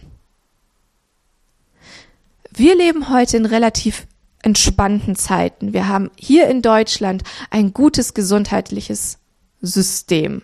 Wir 2.50 2.76
leben 2.76 3.10
heute 3.10 3.36
in 3.36 3.46
relativ 3.46 4.06
entspannten 4.44 5.16
Zeiten. 5.16 5.72
Wir 5.72 5.88
haben 5.88 6.10
hier 6.16 6.48
in 6.48 6.62
Deutschland 6.62 7.22
ein 7.50 7.72
gutes 7.72 8.14
gesundheitliches 8.14 9.18
System. 9.60 10.42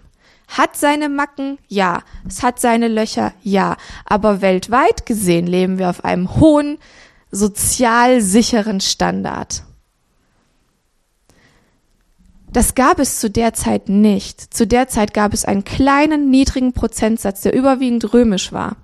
Hat 0.48 0.76
seine 0.76 1.08
Macken? 1.08 1.58
Ja. 1.68 2.02
Es 2.26 2.42
hat 2.42 2.60
seine 2.60 2.88
Löcher? 2.88 3.32
Ja. 3.42 3.76
Aber 4.06 4.40
weltweit 4.40 5.06
gesehen 5.06 5.46
leben 5.46 5.78
wir 5.78 5.90
auf 5.90 6.04
einem 6.04 6.36
hohen, 6.36 6.78
sozial 7.30 8.20
sicheren 8.20 8.80
Standard. 8.80 9.62
Das 12.52 12.74
gab 12.74 12.98
es 12.98 13.20
zu 13.20 13.30
der 13.30 13.52
Zeit 13.52 13.88
nicht. 13.88 14.52
Zu 14.52 14.66
der 14.66 14.88
Zeit 14.88 15.14
gab 15.14 15.32
es 15.32 15.44
einen 15.44 15.62
kleinen, 15.62 16.30
niedrigen 16.30 16.72
Prozentsatz, 16.72 17.42
der 17.42 17.54
überwiegend 17.54 18.12
römisch 18.12 18.52
war 18.52 18.76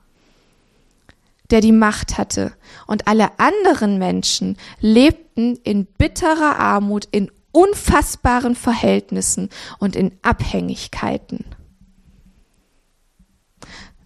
der 1.50 1.60
die 1.60 1.72
Macht 1.72 2.18
hatte. 2.18 2.52
Und 2.86 3.08
alle 3.08 3.38
anderen 3.38 3.98
Menschen 3.98 4.56
lebten 4.80 5.56
in 5.56 5.86
bitterer 5.86 6.58
Armut, 6.58 7.08
in 7.10 7.30
unfassbaren 7.52 8.54
Verhältnissen 8.54 9.48
und 9.78 9.96
in 9.96 10.12
Abhängigkeiten. 10.22 11.44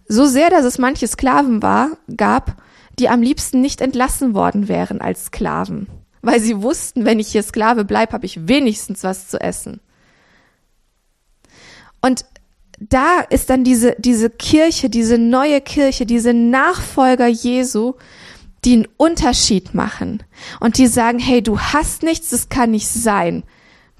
So 0.07 0.25
sehr, 0.25 0.49
dass 0.49 0.65
es 0.65 0.77
manche 0.77 1.07
Sklaven 1.07 1.61
war, 1.61 1.97
gab, 2.15 2.61
die 2.99 3.09
am 3.09 3.21
liebsten 3.21 3.61
nicht 3.61 3.81
entlassen 3.81 4.33
worden 4.33 4.67
wären 4.67 5.01
als 5.01 5.25
Sklaven, 5.25 5.87
weil 6.21 6.39
sie 6.39 6.61
wussten, 6.61 7.05
wenn 7.05 7.19
ich 7.19 7.29
hier 7.29 7.43
Sklave 7.43 7.85
bleibe, 7.85 8.13
habe 8.13 8.25
ich 8.25 8.47
wenigstens 8.47 9.03
was 9.03 9.27
zu 9.27 9.39
essen. 9.39 9.79
Und 12.01 12.25
da 12.89 13.19
ist 13.29 13.49
dann 13.51 13.63
diese, 13.63 13.95
diese 13.99 14.29
Kirche, 14.29 14.89
diese 14.89 15.19
neue 15.19 15.61
Kirche, 15.61 16.07
diese 16.07 16.33
Nachfolger 16.33 17.27
Jesu, 17.27 17.93
die 18.65 18.73
einen 18.73 18.87
Unterschied 18.97 19.75
machen 19.75 20.23
und 20.59 20.77
die 20.77 20.87
sagen, 20.87 21.19
hey, 21.19 21.43
du 21.43 21.59
hast 21.59 22.01
nichts, 22.01 22.31
das 22.31 22.49
kann 22.49 22.71
nicht 22.71 22.87
sein. 22.87 23.43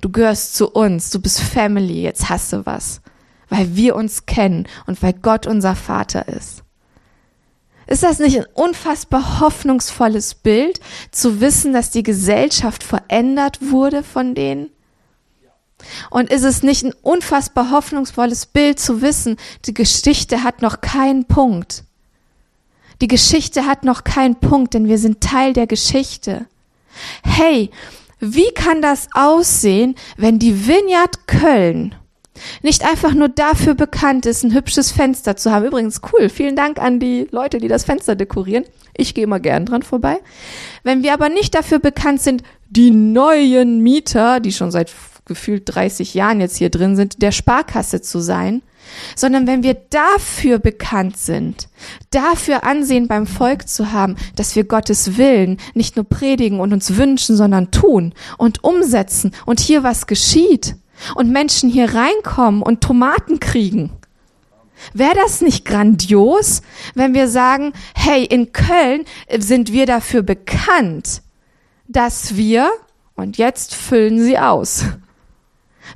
Du 0.02 0.10
gehörst 0.10 0.56
zu 0.56 0.70
uns, 0.70 1.12
du 1.12 1.20
bist 1.22 1.42
Family, 1.42 2.02
jetzt 2.02 2.30
hast 2.30 2.54
du 2.54 2.66
was, 2.66 3.02
weil 3.50 3.76
wir 3.76 3.96
uns 3.96 4.26
kennen 4.26 4.68
und 4.88 5.02
weil 5.04 5.14
Gott 5.14 5.46
unser 5.46 5.76
Vater 5.76 6.28
ist. 6.28 6.64
Ist 7.86 8.04
das 8.04 8.20
nicht 8.20 8.40
ein 8.40 8.46
unfassbar 8.54 9.42
hoffnungsvolles 9.42 10.36
Bild, 10.36 10.80
zu 11.12 11.40
wissen, 11.40 11.74
dass 11.74 11.92
die 11.92 12.04
Gesellschaft 12.04 12.84
verändert 12.84 13.60
wurde 13.62 14.02
von 14.02 14.34
denen? 14.34 14.70
Und 16.10 16.32
ist 16.32 16.44
es 16.44 16.64
nicht 16.64 16.84
ein 16.84 16.94
unfassbar 17.02 17.72
hoffnungsvolles 17.72 18.46
Bild 18.48 18.80
zu 18.80 19.02
wissen, 19.02 19.38
die 19.66 19.74
Geschichte 19.74 20.44
hat 20.44 20.62
noch 20.62 20.82
keinen 20.82 21.26
Punkt. 21.26 21.84
Die 23.02 23.08
Geschichte 23.08 23.66
hat 23.66 23.84
noch 23.84 24.04
keinen 24.04 24.36
Punkt, 24.36 24.74
denn 24.74 24.88
wir 24.88 25.00
sind 25.00 25.22
Teil 25.22 25.54
der 25.54 25.68
Geschichte. 25.68 26.46
Hey, 27.24 27.72
wie 28.20 28.52
kann 28.54 28.82
das 28.82 29.08
aussehen, 29.14 29.96
wenn 30.18 30.38
die 30.38 30.68
Vineyard 30.68 31.28
Köln 31.28 31.96
nicht 32.62 32.86
einfach 32.86 33.14
nur 33.14 33.30
dafür 33.30 33.74
bekannt 33.74 34.26
ist, 34.28 34.44
ein 34.44 34.54
hübsches 34.54 34.92
Fenster 34.92 35.36
zu 35.36 35.52
haben? 35.52 35.66
Übrigens 35.66 36.02
cool, 36.14 36.30
vielen 36.30 36.56
Dank 36.56 36.80
an 36.80 37.00
die 37.00 37.28
Leute, 37.32 37.58
die 37.58 37.68
das 37.68 37.84
Fenster 37.84 38.16
dekorieren. 38.16 38.66
Ich 38.96 39.16
gehe 39.16 39.24
immer 39.24 39.40
gern 39.40 39.66
dran 39.66 39.82
vorbei. 39.82 40.20
Wenn 40.84 41.02
wir 41.02 41.14
aber 41.14 41.30
nicht 41.30 41.56
dafür 41.56 41.80
bekannt 41.80 42.22
sind, 42.22 42.44
die 42.70 42.92
neuen 42.92 43.82
Mieter, 43.82 44.40
die 44.40 44.52
schon 44.52 44.70
seit 44.70 44.92
gefühlt 45.32 45.64
30 45.66 46.14
Jahren 46.14 46.42
jetzt 46.42 46.58
hier 46.58 46.70
drin 46.70 46.96
sind, 46.96 47.22
der 47.22 47.32
Sparkasse 47.32 48.02
zu 48.02 48.20
sein, 48.20 48.62
sondern 49.16 49.48
wenn 49.48 49.64
wir 49.64 49.76
dafür 49.90 50.60
bekannt 50.60 51.18
sind, 51.18 51.70
dafür 52.10 52.64
Ansehen 52.66 53.08
beim 53.08 53.28
Volk 53.28 53.68
zu 53.68 53.92
haben, 53.92 54.18
dass 54.36 54.56
wir 54.56 54.66
Gottes 54.66 55.18
Willen 55.18 55.58
nicht 55.74 55.96
nur 55.96 56.06
predigen 56.06 56.60
und 56.60 56.74
uns 56.74 56.98
wünschen, 56.98 57.36
sondern 57.38 57.72
tun 57.72 58.14
und 58.38 58.64
umsetzen 58.64 59.32
und 59.46 59.60
hier 59.60 59.84
was 59.84 60.08
geschieht 60.08 60.76
und 61.16 61.32
Menschen 61.32 61.70
hier 61.70 61.94
reinkommen 61.94 62.62
und 62.62 62.82
Tomaten 62.82 63.40
kriegen. 63.40 63.92
Wäre 64.94 65.16
das 65.16 65.42
nicht 65.42 65.64
grandios, 65.64 66.62
wenn 66.96 67.14
wir 67.14 67.28
sagen, 67.28 67.74
hey, 67.96 68.26
in 68.26 68.52
Köln 68.52 69.06
sind 69.38 69.72
wir 69.72 69.86
dafür 69.86 70.24
bekannt, 70.24 71.22
dass 71.88 72.36
wir, 72.36 72.70
und 73.16 73.38
jetzt 73.38 73.76
füllen 73.76 74.20
sie 74.22 74.40
aus. 74.40 74.86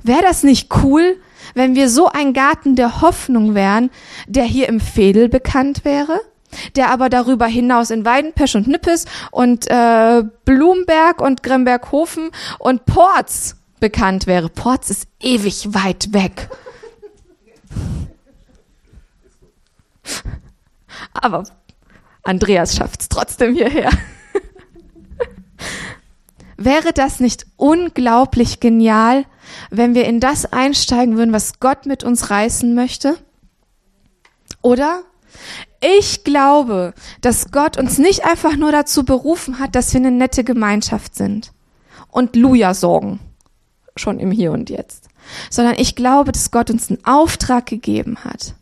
Wäre 0.02 0.22
das 0.22 0.42
nicht 0.42 0.72
cool, 0.82 1.18
wenn 1.54 1.74
wir 1.74 1.88
so 1.88 2.08
ein 2.08 2.32
Garten 2.32 2.76
der 2.76 3.00
Hoffnung 3.00 3.54
wären, 3.54 3.90
der 4.26 4.44
hier 4.44 4.68
im 4.68 4.80
Fädel 4.80 5.28
bekannt 5.28 5.84
wäre, 5.84 6.20
der 6.76 6.90
aber 6.90 7.08
darüber 7.08 7.46
hinaus 7.46 7.90
in 7.90 8.04
Weidenpesch 8.04 8.54
und 8.54 8.66
Nippes 8.66 9.06
und 9.30 9.70
äh, 9.70 10.22
Blumberg 10.44 11.20
und 11.20 11.42
Gremberghofen 11.42 12.30
und 12.58 12.84
Porz 12.86 13.56
bekannt 13.80 14.26
wäre. 14.26 14.48
Porz 14.48 14.90
ist 14.90 15.08
ewig 15.20 15.74
weit 15.74 16.12
weg. 16.12 16.48
Aber 21.12 21.44
Andreas 22.22 22.76
schafft 22.76 23.00
es 23.00 23.08
trotzdem 23.08 23.54
hierher. 23.54 23.90
Wäre 26.56 26.92
das 26.92 27.20
nicht 27.20 27.46
unglaublich 27.56 28.60
genial, 28.60 29.26
wenn 29.70 29.94
wir 29.94 30.04
in 30.04 30.20
das 30.20 30.46
einsteigen 30.52 31.16
würden, 31.16 31.32
was 31.32 31.60
Gott 31.60 31.86
mit 31.86 32.04
uns 32.04 32.30
reißen 32.30 32.74
möchte? 32.74 33.16
Oder? 34.62 35.02
Ich 35.80 36.24
glaube, 36.24 36.94
dass 37.20 37.50
Gott 37.50 37.76
uns 37.76 37.98
nicht 37.98 38.24
einfach 38.24 38.56
nur 38.56 38.72
dazu 38.72 39.04
berufen 39.04 39.58
hat, 39.58 39.74
dass 39.74 39.92
wir 39.92 40.00
eine 40.00 40.10
nette 40.10 40.44
Gemeinschaft 40.44 41.14
sind 41.14 41.52
und 42.10 42.34
Luja 42.34 42.74
sorgen, 42.74 43.20
schon 43.94 44.18
im 44.18 44.30
Hier 44.30 44.52
und 44.52 44.70
Jetzt, 44.70 45.08
sondern 45.50 45.74
ich 45.78 45.94
glaube, 45.94 46.32
dass 46.32 46.50
Gott 46.50 46.70
uns 46.70 46.88
einen 46.90 47.04
Auftrag 47.04 47.66
gegeben 47.66 48.24
hat 48.24 48.54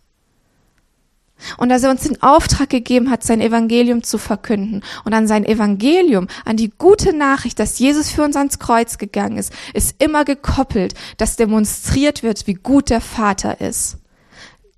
und 1.59 1.69
dass 1.69 1.83
er 1.83 1.91
uns 1.91 2.03
den 2.03 2.23
Auftrag 2.23 2.71
gegeben 2.71 3.11
hat, 3.11 3.23
sein 3.23 3.41
Evangelium 3.41 4.03
zu 4.03 4.19
verkünden. 4.19 4.83
Und 5.05 5.15
an 5.15 5.27
sein 5.27 5.45
Evangelium, 5.45 6.29
an 6.45 6.57
die 6.57 6.71
gute 6.71 7.15
Nachricht, 7.15 7.59
dass 7.59 7.79
Jesus 7.79 8.11
für 8.11 8.23
uns 8.23 8.37
ans 8.37 8.59
Kreuz 8.59 8.99
gegangen 8.99 9.37
ist, 9.37 9.53
ist 9.73 10.03
immer 10.03 10.25
gekoppelt, 10.25 10.95
dass 11.17 11.37
demonstriert 11.37 12.23
wird, 12.23 12.47
wie 12.47 12.55
gut 12.55 12.91
der 12.91 13.01
Vater 13.01 13.61
ist. 13.61 13.99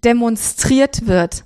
Demonstriert 0.05 1.07
wird, 1.07 1.45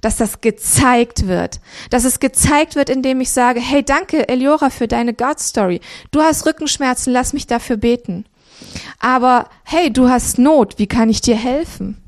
dass 0.00 0.16
das 0.16 0.40
gezeigt 0.40 1.26
wird. 1.26 1.60
Dass 1.90 2.04
es 2.04 2.20
gezeigt 2.20 2.76
wird, 2.76 2.90
indem 2.90 3.20
ich 3.20 3.30
sage, 3.30 3.60
hey, 3.60 3.82
danke, 3.82 4.28
Eliora, 4.28 4.70
für 4.70 4.88
deine 4.88 5.14
God 5.14 5.40
Story. 5.40 5.80
Du 6.10 6.20
hast 6.22 6.46
Rückenschmerzen, 6.46 7.12
lass 7.12 7.32
mich 7.32 7.46
dafür 7.46 7.76
beten. 7.76 8.24
Aber 8.98 9.48
hey, 9.64 9.92
du 9.92 10.08
hast 10.08 10.38
Not, 10.38 10.78
wie 10.78 10.86
kann 10.86 11.08
ich 11.08 11.20
dir 11.20 11.36
helfen? 11.36 12.05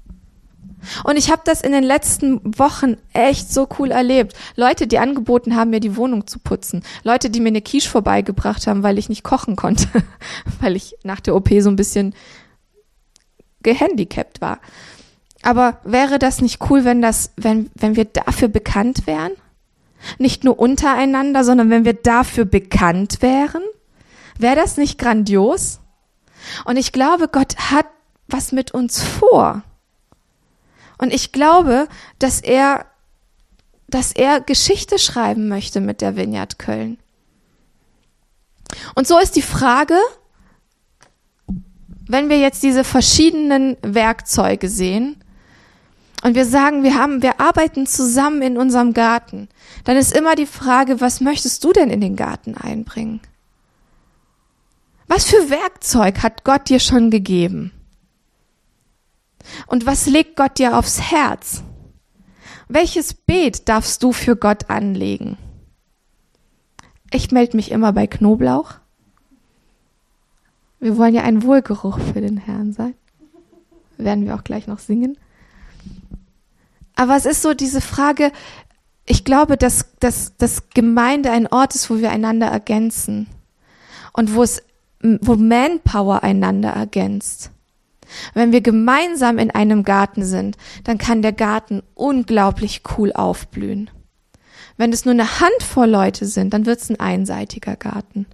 Und 1.05 1.17
ich 1.17 1.31
habe 1.31 1.43
das 1.45 1.61
in 1.61 1.73
den 1.73 1.85
letzten 1.85 2.41
Wochen 2.59 2.97
echt 3.13 3.53
so 3.53 3.69
cool 3.79 3.91
erlebt. 3.91 4.35
Leute, 4.57 4.87
die 4.87 4.99
angeboten 4.99 5.57
haben, 5.57 5.71
mir 5.71 5.81
die 5.81 5.97
Wohnung 5.97 6.27
zu 6.27 6.39
putzen. 6.39 6.83
Leute, 7.03 7.31
die 7.31 7.41
mir 7.41 7.49
eine 7.49 7.63
Quiche 7.63 7.89
vorbeigebracht 7.89 8.67
haben, 8.67 8.83
weil 8.83 8.99
ich 8.99 9.09
nicht 9.09 9.25
kochen 9.25 9.57
konnte, 9.57 9.89
weil 10.61 10.77
ich 10.77 10.97
nach 11.03 11.21
der 11.21 11.35
OP 11.35 11.49
so 11.61 11.71
ein 11.71 11.77
bisschen 11.77 12.15
gehandicapt 13.63 14.41
war. 14.41 14.61
Aber 15.43 15.79
wäre 15.85 16.19
das 16.19 16.41
nicht 16.41 16.71
cool, 16.71 16.85
wenn 16.85 17.03
das, 17.03 17.33
wenn, 17.37 17.71
wenn 17.75 17.97
wir 17.97 18.05
dafür 18.05 18.49
bekannt 18.49 19.07
wären? 19.07 19.33
Nicht 20.19 20.45
nur 20.45 20.59
untereinander, 20.59 21.45
sondern 21.45 21.71
wenn 21.71 21.85
wir 21.85 21.95
dafür 21.95 22.45
bekannt 22.45 23.21
wären? 23.21 23.63
Wäre 24.39 24.57
das 24.57 24.77
nicht 24.77 24.99
grandios? 24.99 25.81
Und 26.65 26.77
ich 26.77 26.93
glaube, 26.93 27.29
Gott 27.29 27.57
hat 27.71 27.87
was 28.29 28.53
mit 28.53 28.73
uns 28.73 29.03
vor. 29.03 29.63
Und 30.99 31.15
ich 31.15 31.33
glaube, 31.33 31.89
dass 32.19 32.41
er, 32.41 32.87
dass 33.89 34.13
er 34.13 34.41
Geschichte 34.41 34.99
schreiben 34.99 35.49
möchte 35.49 35.81
mit 35.81 36.01
der 36.01 36.17
Vineyard 36.17 36.59
Köln. 36.59 36.99
Und 38.95 39.07
so 39.07 39.19
ist 39.19 39.37
die 39.37 39.43
Frage, 39.43 39.99
wenn 42.09 42.29
wir 42.29 42.39
jetzt 42.39 42.63
diese 42.63 42.85
verschiedenen 42.85 43.77
Werkzeuge 43.83 44.69
sehen 44.69 45.17
und 46.23 46.35
wir 46.35 46.47
sagen, 46.47 46.83
wir 46.83 46.95
haben, 46.95 47.23
wir 47.23 47.41
arbeiten 47.41 47.87
zusammen 47.87 48.43
in 48.43 48.59
unserem 48.59 48.93
Garten, 48.95 49.49
dann 49.85 49.97
ist 49.97 50.17
immer 50.17 50.35
die 50.35 50.47
Frage, 50.47 51.01
was 51.01 51.21
möchtest 51.21 51.63
du 51.65 51.73
denn 51.73 51.91
in 51.91 52.01
den 52.01 52.17
Garten 52.17 52.57
einbringen? 52.57 53.21
Was 55.07 55.25
für 55.25 55.49
Werkzeug 55.49 56.23
hat 56.23 56.45
Gott 56.45 56.69
dir 56.69 56.81
schon 56.81 57.11
gegeben? 57.11 57.73
Und 59.67 59.87
was 59.87 60.07
legt 60.07 60.37
Gott 60.37 60.59
dir 60.59 60.77
aufs 60.77 61.01
Herz? 61.01 61.63
Welches 62.69 63.15
Beet 63.15 63.69
darfst 63.69 64.03
du 64.03 64.13
für 64.13 64.37
Gott 64.37 64.69
anlegen? 64.69 65.39
Ich 67.11 67.33
melde 67.33 67.57
mich 67.57 67.71
immer 67.71 67.93
bei 67.93 68.07
Knoblauch. 68.07 68.75
Wir 70.81 70.97
wollen 70.97 71.15
ja 71.15 71.23
ein 71.23 71.43
Wohlgeruch 71.43 71.99
für 71.99 72.21
den 72.21 72.37
Herrn 72.37 72.73
sein. 72.73 72.95
Werden 73.97 74.27
wir 74.27 74.35
auch 74.35 74.45
gleich 74.45 74.67
noch 74.67 74.79
singen. 74.79 75.17
Aber 76.95 77.17
es 77.17 77.27
ist 77.27 77.43
so 77.43 77.55
diese 77.55 77.81
Frage, 77.81 78.33
ich 79.07 79.25
glaube, 79.25 79.57
dass, 79.57 79.87
dass, 80.01 80.37
dass 80.37 80.69
Gemeinde 80.71 81.31
ein 81.31 81.47
Ort 81.47 81.75
ist, 81.75 81.89
wo 81.91 81.99
wir 81.99 82.11
einander 82.11 82.49
ergänzen 82.49 83.27
und 84.13 84.35
wo 84.35 84.43
es, 84.43 84.63
wo 85.01 85.37
Manpower 85.37 86.23
einander 86.23 86.71
ergänzt. 86.71 87.51
Wenn 88.35 88.53
wir 88.53 88.61
gemeinsam 88.61 89.39
in 89.39 89.51
einem 89.51 89.83
Garten 89.85 90.25
sind, 90.25 90.57
dann 90.85 90.99
kann 90.99 91.23
der 91.23 91.33
Garten 91.33 91.83
unglaublich 91.95 92.83
cool 92.97 93.13
aufblühen. 93.13 93.91
Wenn 94.77 94.93
es 94.93 95.05
nur 95.05 95.13
eine 95.13 95.41
Handvoll 95.41 95.89
Leute 95.89 96.27
sind, 96.27 96.55
dann 96.55 96.67
wird 96.67 96.81
es 96.81 96.91
ein 96.91 97.01
einseitiger 97.01 97.77
Garten. 97.77 98.27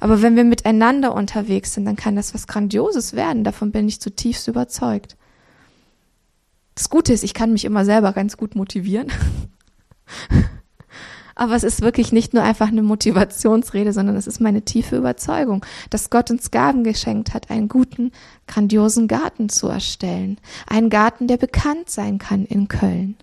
Aber 0.00 0.20
wenn 0.20 0.36
wir 0.36 0.44
miteinander 0.44 1.14
unterwegs 1.14 1.74
sind, 1.74 1.84
dann 1.86 1.96
kann 1.96 2.16
das 2.16 2.34
was 2.34 2.46
Grandioses 2.46 3.14
werden. 3.14 3.44
Davon 3.44 3.72
bin 3.72 3.88
ich 3.88 4.00
zutiefst 4.00 4.48
überzeugt. 4.48 5.16
Das 6.74 6.90
Gute 6.90 7.12
ist, 7.12 7.24
ich 7.24 7.32
kann 7.32 7.52
mich 7.52 7.64
immer 7.64 7.84
selber 7.84 8.12
ganz 8.12 8.36
gut 8.36 8.54
motivieren. 8.54 9.10
Aber 11.38 11.54
es 11.54 11.64
ist 11.64 11.82
wirklich 11.82 12.12
nicht 12.12 12.32
nur 12.32 12.42
einfach 12.42 12.68
eine 12.68 12.82
Motivationsrede, 12.82 13.92
sondern 13.92 14.16
es 14.16 14.26
ist 14.26 14.40
meine 14.40 14.62
tiefe 14.62 14.96
Überzeugung, 14.96 15.64
dass 15.90 16.08
Gott 16.08 16.30
uns 16.30 16.50
Gaben 16.50 16.82
geschenkt 16.82 17.34
hat, 17.34 17.50
einen 17.50 17.68
guten, 17.68 18.10
grandiosen 18.46 19.06
Garten 19.06 19.50
zu 19.50 19.68
erstellen. 19.68 20.38
Einen 20.66 20.88
Garten, 20.88 21.28
der 21.28 21.36
bekannt 21.36 21.90
sein 21.90 22.16
kann 22.16 22.46
in 22.46 22.68
Köln. 22.68 23.16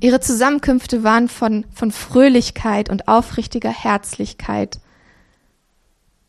Ihre 0.00 0.20
Zusammenkünfte 0.20 1.02
waren 1.02 1.28
von, 1.28 1.64
von 1.72 1.90
Fröhlichkeit 1.90 2.90
und 2.90 3.08
aufrichtiger 3.08 3.70
Herzlichkeit 3.70 4.80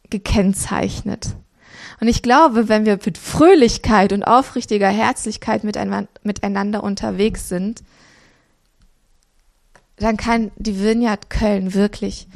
gekennzeichnet. 0.10 1.36
Und 2.00 2.08
ich 2.08 2.22
glaube, 2.22 2.70
wenn 2.70 2.86
wir 2.86 3.00
mit 3.06 3.18
Fröhlichkeit 3.18 4.14
und 4.14 4.24
aufrichtiger 4.24 4.90
Herzlichkeit 4.90 5.64
miteinander 5.64 6.84
unterwegs 6.84 7.50
sind, 7.50 7.84
dann 9.98 10.16
kann 10.16 10.52
die 10.56 10.82
Vineyard 10.82 11.30
Köln 11.30 11.74
wirklich 11.74 12.28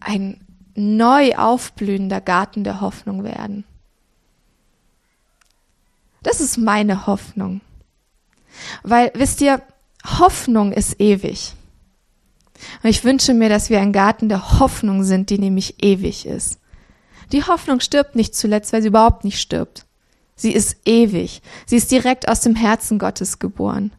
ein 0.00 0.40
neu 0.74 1.36
aufblühender 1.36 2.20
Garten 2.20 2.64
der 2.64 2.80
Hoffnung 2.80 3.22
werden. 3.22 3.64
Das 6.22 6.40
ist 6.40 6.56
meine 6.56 7.06
Hoffnung. 7.06 7.60
Weil, 8.82 9.12
wisst 9.14 9.40
ihr, 9.40 9.62
Hoffnung 10.04 10.72
ist 10.72 11.00
ewig. 11.00 11.54
Und 12.82 12.90
ich 12.90 13.04
wünsche 13.04 13.34
mir, 13.34 13.48
dass 13.48 13.70
wir 13.70 13.80
ein 13.80 13.92
Garten 13.92 14.28
der 14.28 14.58
Hoffnung 14.58 15.04
sind, 15.04 15.30
die 15.30 15.38
nämlich 15.38 15.82
ewig 15.82 16.26
ist. 16.26 16.57
Die 17.32 17.44
Hoffnung 17.44 17.80
stirbt 17.80 18.16
nicht 18.16 18.34
zuletzt, 18.34 18.72
weil 18.72 18.82
sie 18.82 18.88
überhaupt 18.88 19.24
nicht 19.24 19.40
stirbt. 19.40 19.84
Sie 20.36 20.52
ist 20.52 20.76
ewig. 20.84 21.42
Sie 21.66 21.76
ist 21.76 21.90
direkt 21.90 22.28
aus 22.28 22.40
dem 22.40 22.54
Herzen 22.54 22.98
Gottes 22.98 23.38
geboren. 23.38 23.92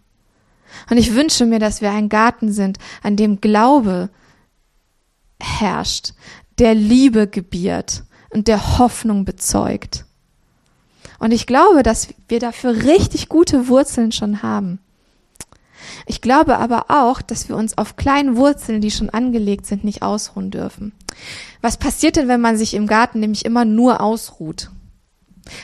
Und 0.90 0.98
ich 0.98 1.14
wünsche 1.14 1.46
mir, 1.46 1.60
dass 1.60 1.82
wir 1.82 1.92
ein 1.92 2.10
Garten 2.10 2.52
sind, 2.52 2.78
an 3.04 3.16
dem 3.16 3.42
Glaube 3.42 4.10
herrscht, 5.40 6.14
der 6.60 6.76
Liebe 6.76 7.28
gebiert 7.28 8.04
und 8.30 8.48
der 8.48 8.78
Hoffnung 8.78 9.26
bezeugt. 9.26 10.06
Und 11.20 11.32
ich 11.32 11.46
glaube, 11.46 11.84
dass 11.84 12.10
wir 12.28 12.40
dafür 12.40 12.84
richtig 12.84 13.30
gute 13.30 13.68
Wurzeln 13.68 14.12
schon 14.12 14.42
haben. 14.42 14.80
Ich 16.06 16.22
glaube 16.22 16.58
aber 16.58 16.86
auch, 16.90 17.22
dass 17.22 17.50
wir 17.50 17.56
uns 17.56 17.78
auf 17.78 17.96
kleinen 17.96 18.36
Wurzeln, 18.38 18.82
die 18.82 18.92
schon 18.92 19.10
angelegt 19.10 19.66
sind, 19.66 19.84
nicht 19.84 20.02
ausruhen 20.02 20.52
dürfen. 20.52 20.94
Was 21.62 21.78
passiert 21.78 22.16
denn, 22.16 22.28
wenn 22.28 22.42
man 22.42 22.58
sich 22.58 22.74
im 22.74 22.88
Garten 22.88 23.20
nämlich 23.20 23.46
immer 23.46 23.66
nur 23.66 24.02
ausruht? 24.02 24.70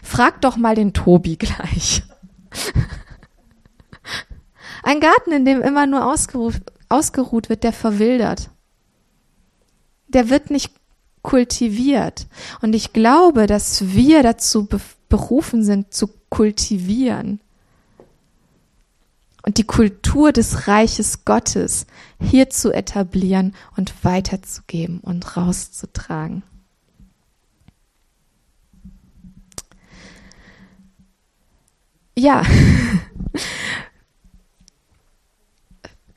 Frag 0.04 0.42
doch 0.42 0.58
mal 0.58 0.76
den 0.76 0.94
Tobi 0.94 1.38
gleich. 1.38 2.04
Ein 4.84 5.00
Garten, 5.00 5.32
in 5.32 5.46
dem 5.46 5.62
immer 5.62 5.88
nur 5.88 6.06
ausgeruht, 6.06 6.62
ausgeruht 6.90 7.50
wird, 7.50 7.64
der 7.64 7.74
verwildert. 7.74 8.50
Der 10.08 10.30
wird 10.30 10.52
nicht 10.52 10.74
kultiviert. 11.22 12.28
Und 12.62 12.74
ich 12.74 12.94
glaube, 12.94 13.48
dass 13.48 13.96
wir 13.96 14.22
dazu 14.22 14.68
berufen 15.10 15.64
sind, 15.64 15.94
zu 15.94 16.08
kultivieren 16.30 17.40
und 19.46 19.60
die 19.60 19.64
Kultur 19.64 20.32
des 20.32 20.68
Reiches 20.68 21.24
Gottes 21.24 21.86
hier 22.20 22.50
zu 22.50 22.72
etablieren 22.74 23.54
und 23.78 24.04
weiterzugeben 24.04 25.00
und 25.02 25.38
rauszutragen. 25.38 26.42
Ja, 32.18 32.44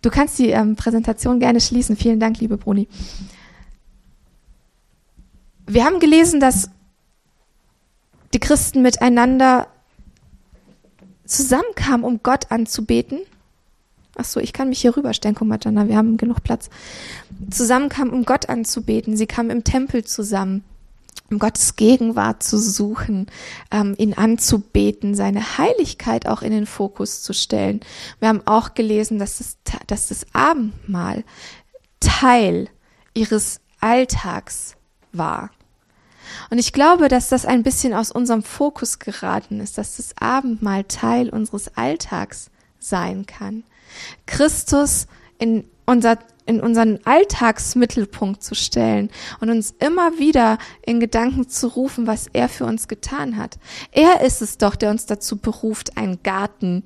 du 0.03 0.11
kannst 0.11 0.39
die 0.39 0.51
ähm, 0.51 0.77
Präsentation 0.77 1.41
gerne 1.41 1.61
schließen. 1.61 1.97
Vielen 1.97 2.21
Dank, 2.21 2.39
liebe 2.39 2.57
Bruni. 2.57 2.89
Wir 5.67 5.85
haben 5.85 5.99
gelesen, 6.01 6.41
dass 6.41 6.71
die 8.33 8.39
Christen 8.39 8.81
miteinander 8.81 9.67
zusammenkamen, 11.29 12.05
um 12.05 12.21
Gott 12.23 12.51
anzubeten. 12.51 13.21
Ach 14.17 14.25
so, 14.25 14.41
ich 14.41 14.53
kann 14.53 14.69
mich 14.69 14.81
hier 14.81 14.97
rüberstellen. 14.97 15.37
Guck 15.37 15.47
mal, 15.47 15.61
Jana, 15.63 15.87
wir 15.87 15.97
haben 15.97 16.17
genug 16.17 16.43
Platz. 16.43 16.71
Zusammenkamen, 17.51 18.13
um 18.13 18.25
Gott 18.25 18.49
anzubeten. 18.49 19.17
Sie 19.17 19.27
kamen 19.27 19.51
im 19.51 19.63
Tempel 19.63 20.05
zusammen, 20.05 20.65
um 21.31 21.39
Gottes 21.39 21.77
Gegenwart 21.77 22.43
zu 22.43 22.59
suchen, 22.59 23.29
ähm, 23.71 23.95
ihn 23.97 24.15
anzubeten, 24.15 25.15
seine 25.15 25.59
Heiligkeit 25.59 26.27
auch 26.27 26.43
in 26.43 26.51
den 26.51 26.67
Fokus 26.67 27.23
zu 27.23 27.33
stellen. 27.33 27.81
Wir 28.19 28.29
haben 28.29 28.43
auch 28.47 28.75
gelesen, 28.75 29.21
dass 29.21 29.39
das, 29.39 29.57
dass 29.87 30.09
das 30.09 30.27
Abendmahl 30.33 31.23
Teil 32.01 32.69
ihres 33.15 33.61
Alltags 33.81 34.75
war. 35.13 35.51
Und 36.51 36.59
ich 36.59 36.73
glaube, 36.73 37.09
dass 37.09 37.29
das 37.29 37.45
ein 37.45 37.63
bisschen 37.63 37.95
aus 37.95 38.11
unserem 38.11 38.43
Fokus 38.43 38.99
geraten 38.99 39.61
ist, 39.61 39.79
dass 39.79 39.97
das 39.97 40.15
Abendmahl 40.19 40.85
Teil 40.85 41.31
unseres 41.31 41.77
Alltags 41.77 42.51
sein 42.79 43.27
kann. 43.27 43.65
Christus 44.27 45.07
in 45.39 45.65
unser 45.87 46.19
in 46.49 46.61
unseren 46.61 46.99
Alltagsmittelpunkt 47.05 48.43
zu 48.43 48.55
stellen 48.55 49.11
und 49.41 49.51
uns 49.51 49.75
immer 49.81 50.19
wieder 50.19 50.57
in 50.85 50.99
Gedanken 50.99 51.47
zu 51.47 51.67
rufen, 51.67 52.07
was 52.07 52.27
er 52.33 52.49
für 52.49 52.65
uns 52.65 52.89
getan 52.89 53.37
hat. 53.37 53.59
Er 53.93 54.23
ist 54.23 54.41
es 54.41 54.57
doch, 54.57 54.75
der 54.75 54.91
uns 54.91 55.05
dazu 55.05 55.37
beruft, 55.37 55.99
einen 55.99 56.23
Garten 56.23 56.85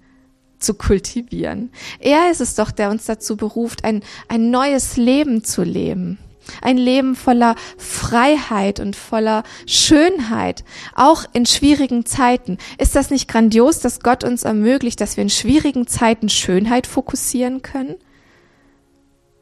zu 0.59 0.74
kultivieren. 0.74 1.70
Er 2.00 2.31
ist 2.31 2.40
es 2.40 2.57
doch, 2.57 2.72
der 2.72 2.90
uns 2.90 3.07
dazu 3.07 3.37
beruft, 3.37 3.85
ein, 3.85 4.02
ein 4.26 4.50
neues 4.50 4.96
Leben 4.96 5.44
zu 5.44 5.62
leben. 5.62 6.18
Ein 6.61 6.76
Leben 6.76 7.14
voller 7.14 7.55
Freiheit 7.78 8.81
und 8.81 8.96
voller 8.96 9.44
Schönheit, 9.66 10.64
auch 10.94 11.24
in 11.33 11.46
schwierigen 11.46 12.05
Zeiten. 12.05 12.59
Ist 12.78 12.96
das 12.96 13.11
nicht 13.11 13.28
grandios, 13.28 13.81
dass 13.81 14.00
Gott 14.00 14.24
uns 14.24 14.42
ermöglicht, 14.42 15.00
dass 15.00 15.16
wir 15.16 15.22
in 15.22 15.31
schwierigen 15.31 15.87
Zeiten 15.87 16.28
Schönheit 16.28 16.87
fokussieren 16.87 17.62
können? 17.62 17.96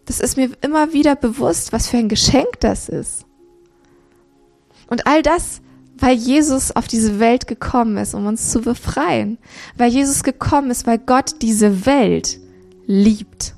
Das 0.07 0.21
ist 0.21 0.37
mir 0.37 0.51
immer 0.61 0.93
wieder 0.93 1.17
bewusst, 1.17 1.73
was 1.73 1.89
für 1.89 1.99
ein 1.99 2.09
Geschenk 2.09 2.61
das 2.61 2.89
ist. 2.89 3.25
Und 4.89 5.07
all 5.07 5.23
das, 5.23 5.61
weil 5.99 6.17
Jesus 6.17 6.73
auf 6.73 6.89
diese 6.89 7.21
Welt 7.21 7.47
gekommen 7.47 7.97
ist, 7.97 8.15
um 8.15 8.27
uns 8.27 8.51
zu 8.51 8.61
befreien. 8.61 9.39
Weil 9.77 9.91
Jesus 9.91 10.25
gekommen 10.25 10.71
ist, 10.71 10.87
weil 10.87 10.99
Gott 10.99 11.43
diese 11.43 11.87
Welt 11.87 12.41
liebt. 12.87 13.55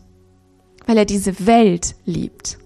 Weil 0.87 0.99
er 0.99 1.05
diese 1.07 1.47
Welt 1.47 1.95
liebt 2.05 2.59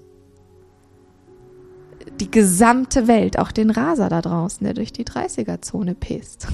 die 2.21 2.31
gesamte 2.31 3.07
Welt, 3.09 3.39
auch 3.39 3.53
den 3.53 3.71
Raser 3.71 4.09
da 4.09 4.23
draußen, 4.23 4.65
der 4.65 4.75
durch 4.75 4.93
die 4.93 5.05
30er-Zone 5.05 5.95
pest. 5.95 6.49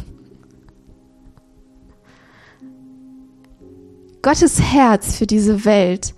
Gottes 4.22 4.60
Herz 4.60 5.16
für 5.16 5.26
diese 5.26 5.64
Welt 5.64 6.14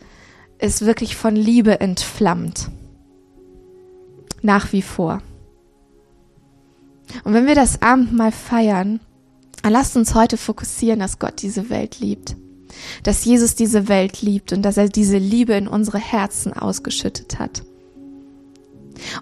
ist 0.59 0.85
wirklich 0.85 1.16
von 1.16 1.37
Liebe 1.37 1.80
entflammt. 1.80 2.70
Nach 4.42 4.72
wie 4.72 4.83
vor. 4.83 5.22
Und 7.24 7.33
wenn 7.33 7.46
wir 7.46 7.54
das 7.54 7.80
Abendmahl 7.80 8.33
feiern, 8.33 9.00
dann 9.62 9.72
lasst 9.72 9.96
uns 9.96 10.14
heute 10.14 10.37
fokussieren, 10.37 11.00
dass 11.00 11.18
Gott 11.18 11.40
diese 11.40 11.70
Welt 11.70 11.98
liebt. 11.98 12.37
Dass 13.04 13.24
Jesus 13.24 13.54
diese 13.54 13.88
Welt 13.88 14.20
liebt 14.20 14.52
und 14.52 14.62
dass 14.62 14.76
er 14.76 14.88
diese 14.88 15.16
Liebe 15.16 15.54
in 15.54 15.68
unsere 15.68 15.98
Herzen 15.98 16.52
ausgeschüttet 16.52 17.38
hat. 17.38 17.62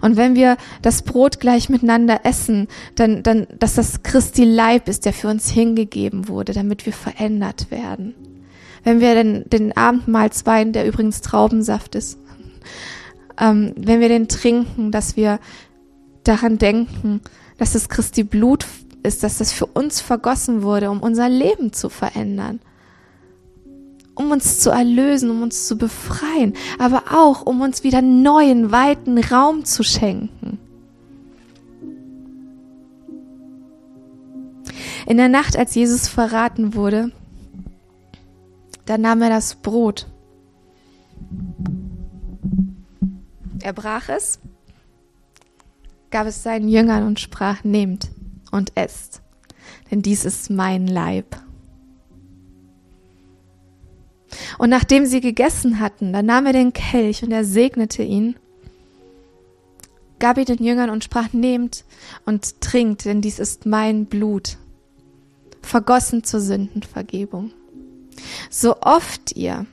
Und 0.01 0.17
wenn 0.17 0.35
wir 0.35 0.57
das 0.81 1.01
Brot 1.01 1.39
gleich 1.39 1.69
miteinander 1.69 2.21
essen, 2.23 2.67
dann, 2.95 3.23
dann, 3.23 3.47
dass 3.59 3.75
das 3.75 4.03
Christi 4.03 4.43
Leib 4.43 4.87
ist, 4.87 5.05
der 5.05 5.13
für 5.13 5.27
uns 5.27 5.49
hingegeben 5.49 6.27
wurde, 6.27 6.53
damit 6.53 6.85
wir 6.85 6.93
verändert 6.93 7.71
werden. 7.71 8.15
Wenn 8.83 8.99
wir 8.99 9.15
den, 9.15 9.49
den 9.49 9.75
Abendmahlswein, 9.75 10.73
der 10.73 10.85
übrigens 10.85 11.21
Traubensaft 11.21 11.95
ist, 11.95 12.19
ähm, 13.39 13.73
wenn 13.77 13.99
wir 13.99 14.09
den 14.09 14.27
trinken, 14.27 14.91
dass 14.91 15.15
wir 15.15 15.39
daran 16.23 16.57
denken, 16.57 17.21
dass 17.57 17.75
es 17.75 17.89
Christi 17.89 18.23
Blut 18.23 18.65
ist, 19.03 19.23
dass 19.23 19.37
das 19.37 19.51
für 19.51 19.65
uns 19.65 20.01
vergossen 20.01 20.63
wurde, 20.63 20.89
um 20.89 21.01
unser 21.01 21.29
Leben 21.29 21.73
zu 21.73 21.89
verändern 21.89 22.59
um 24.15 24.31
uns 24.31 24.59
zu 24.59 24.69
erlösen, 24.69 25.29
um 25.29 25.41
uns 25.41 25.67
zu 25.67 25.77
befreien, 25.77 26.53
aber 26.77 27.03
auch 27.11 27.45
um 27.45 27.61
uns 27.61 27.83
wieder 27.83 28.01
neuen, 28.01 28.71
weiten 28.71 29.17
Raum 29.17 29.65
zu 29.65 29.83
schenken. 29.83 30.59
In 35.05 35.17
der 35.17 35.29
Nacht, 35.29 35.57
als 35.57 35.75
Jesus 35.75 36.07
verraten 36.07 36.75
wurde, 36.75 37.11
da 38.85 38.97
nahm 38.97 39.21
er 39.21 39.29
das 39.29 39.55
Brot. 39.55 40.07
Er 43.61 43.73
brach 43.73 44.09
es, 44.09 44.39
gab 46.11 46.27
es 46.27 46.43
seinen 46.43 46.67
Jüngern 46.67 47.05
und 47.05 47.19
sprach, 47.19 47.63
nehmt 47.63 48.11
und 48.51 48.71
esst, 48.75 49.21
denn 49.89 50.01
dies 50.01 50.25
ist 50.25 50.49
mein 50.49 50.87
Leib. 50.87 51.37
Und 54.57 54.69
nachdem 54.69 55.05
sie 55.05 55.21
gegessen 55.21 55.79
hatten, 55.79 56.13
dann 56.13 56.25
nahm 56.25 56.45
er 56.45 56.53
den 56.53 56.73
Kelch 56.73 57.23
und 57.23 57.31
er 57.31 57.45
segnete 57.45 58.03
ihn, 58.03 58.35
gab 60.19 60.37
ihn 60.37 60.45
den 60.45 60.63
Jüngern 60.63 60.89
und 60.89 61.03
sprach, 61.03 61.33
nehmt 61.33 61.83
und 62.25 62.61
trinkt, 62.61 63.05
denn 63.05 63.21
dies 63.21 63.39
ist 63.39 63.65
mein 63.65 64.05
Blut, 64.05 64.57
vergossen 65.61 66.23
zur 66.23 66.39
Sündenvergebung. 66.39 67.51
So 68.49 68.79
oft 68.81 69.35
ihr 69.35 69.65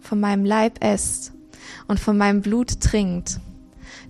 von 0.00 0.20
meinem 0.20 0.44
Leib 0.44 0.82
esst 0.84 1.32
und 1.88 2.00
von 2.00 2.18
meinem 2.18 2.42
Blut 2.42 2.80
trinkt, 2.80 3.40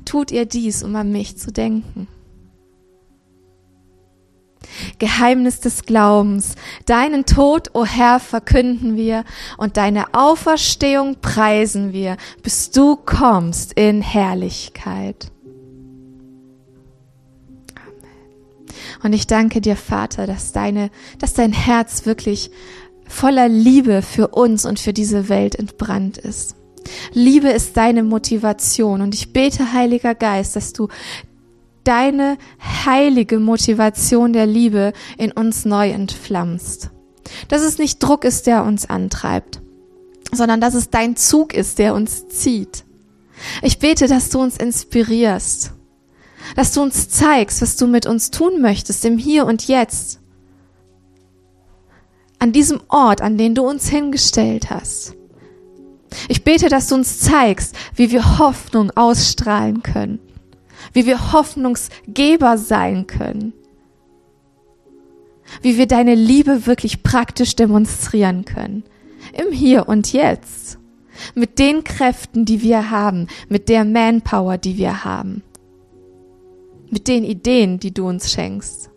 tut 0.04 0.30
ihr 0.30 0.46
dies, 0.46 0.82
um 0.82 0.96
an 0.96 1.12
mich 1.12 1.36
zu 1.38 1.52
denken. 1.52 2.08
Geheimnis 4.98 5.60
des 5.60 5.84
Glaubens. 5.84 6.54
Deinen 6.86 7.26
Tod, 7.26 7.68
o 7.74 7.80
oh 7.80 7.84
Herr, 7.84 8.20
verkünden 8.20 8.96
wir 8.96 9.24
und 9.56 9.76
deine 9.76 10.14
Auferstehung 10.14 11.16
preisen 11.20 11.92
wir, 11.92 12.16
bis 12.42 12.70
du 12.70 12.96
kommst 12.96 13.72
in 13.74 14.02
Herrlichkeit. 14.02 15.30
Und 19.02 19.12
ich 19.12 19.26
danke 19.26 19.60
dir, 19.60 19.76
Vater, 19.76 20.26
dass 20.26 20.52
deine, 20.52 20.90
dass 21.18 21.34
dein 21.34 21.52
Herz 21.52 22.06
wirklich 22.06 22.50
voller 23.06 23.48
Liebe 23.48 24.02
für 24.02 24.28
uns 24.28 24.64
und 24.64 24.80
für 24.80 24.92
diese 24.92 25.28
Welt 25.28 25.54
entbrannt 25.54 26.16
ist. 26.16 26.56
Liebe 27.12 27.48
ist 27.48 27.76
deine 27.76 28.02
Motivation 28.02 29.00
und 29.00 29.14
ich 29.14 29.32
bete, 29.32 29.72
Heiliger 29.72 30.14
Geist, 30.14 30.56
dass 30.56 30.72
du 30.72 30.88
deine 31.84 32.38
heilige 32.84 33.38
Motivation 33.38 34.32
der 34.32 34.46
Liebe 34.46 34.92
in 35.16 35.32
uns 35.32 35.64
neu 35.64 35.90
entflammst. 35.90 36.90
Dass 37.48 37.62
es 37.62 37.78
nicht 37.78 38.02
Druck 38.02 38.24
ist, 38.24 38.46
der 38.46 38.64
uns 38.64 38.88
antreibt, 38.88 39.60
sondern 40.32 40.60
dass 40.60 40.74
es 40.74 40.90
dein 40.90 41.16
Zug 41.16 41.54
ist, 41.54 41.78
der 41.78 41.94
uns 41.94 42.28
zieht. 42.28 42.84
Ich 43.62 43.78
bete, 43.78 44.06
dass 44.06 44.30
du 44.30 44.40
uns 44.40 44.56
inspirierst, 44.56 45.72
dass 46.56 46.72
du 46.72 46.82
uns 46.82 47.08
zeigst, 47.08 47.62
was 47.62 47.76
du 47.76 47.86
mit 47.86 48.06
uns 48.06 48.30
tun 48.30 48.60
möchtest 48.60 49.04
im 49.04 49.18
Hier 49.18 49.46
und 49.46 49.66
Jetzt, 49.66 50.20
an 52.38 52.52
diesem 52.52 52.80
Ort, 52.88 53.22
an 53.22 53.38
den 53.38 53.54
du 53.54 53.66
uns 53.66 53.88
hingestellt 53.88 54.70
hast. 54.70 55.14
Ich 56.28 56.44
bete, 56.44 56.68
dass 56.68 56.88
du 56.88 56.94
uns 56.94 57.18
zeigst, 57.20 57.74
wie 57.96 58.10
wir 58.10 58.38
Hoffnung 58.38 58.90
ausstrahlen 58.94 59.82
können, 59.82 60.20
wie 60.94 61.06
wir 61.06 61.32
Hoffnungsgeber 61.32 62.56
sein 62.56 63.06
können, 63.06 63.52
wie 65.60 65.76
wir 65.76 65.86
deine 65.86 66.14
Liebe 66.14 66.66
wirklich 66.66 67.02
praktisch 67.02 67.54
demonstrieren 67.54 68.44
können, 68.44 68.84
im 69.32 69.52
Hier 69.52 69.88
und 69.88 70.12
Jetzt, 70.12 70.78
mit 71.34 71.58
den 71.58 71.84
Kräften, 71.84 72.44
die 72.44 72.62
wir 72.62 72.90
haben, 72.90 73.28
mit 73.48 73.68
der 73.68 73.84
Manpower, 73.84 74.56
die 74.56 74.78
wir 74.78 75.04
haben, 75.04 75.42
mit 76.90 77.08
den 77.08 77.24
Ideen, 77.24 77.78
die 77.78 77.92
du 77.92 78.08
uns 78.08 78.32
schenkst. 78.32 78.90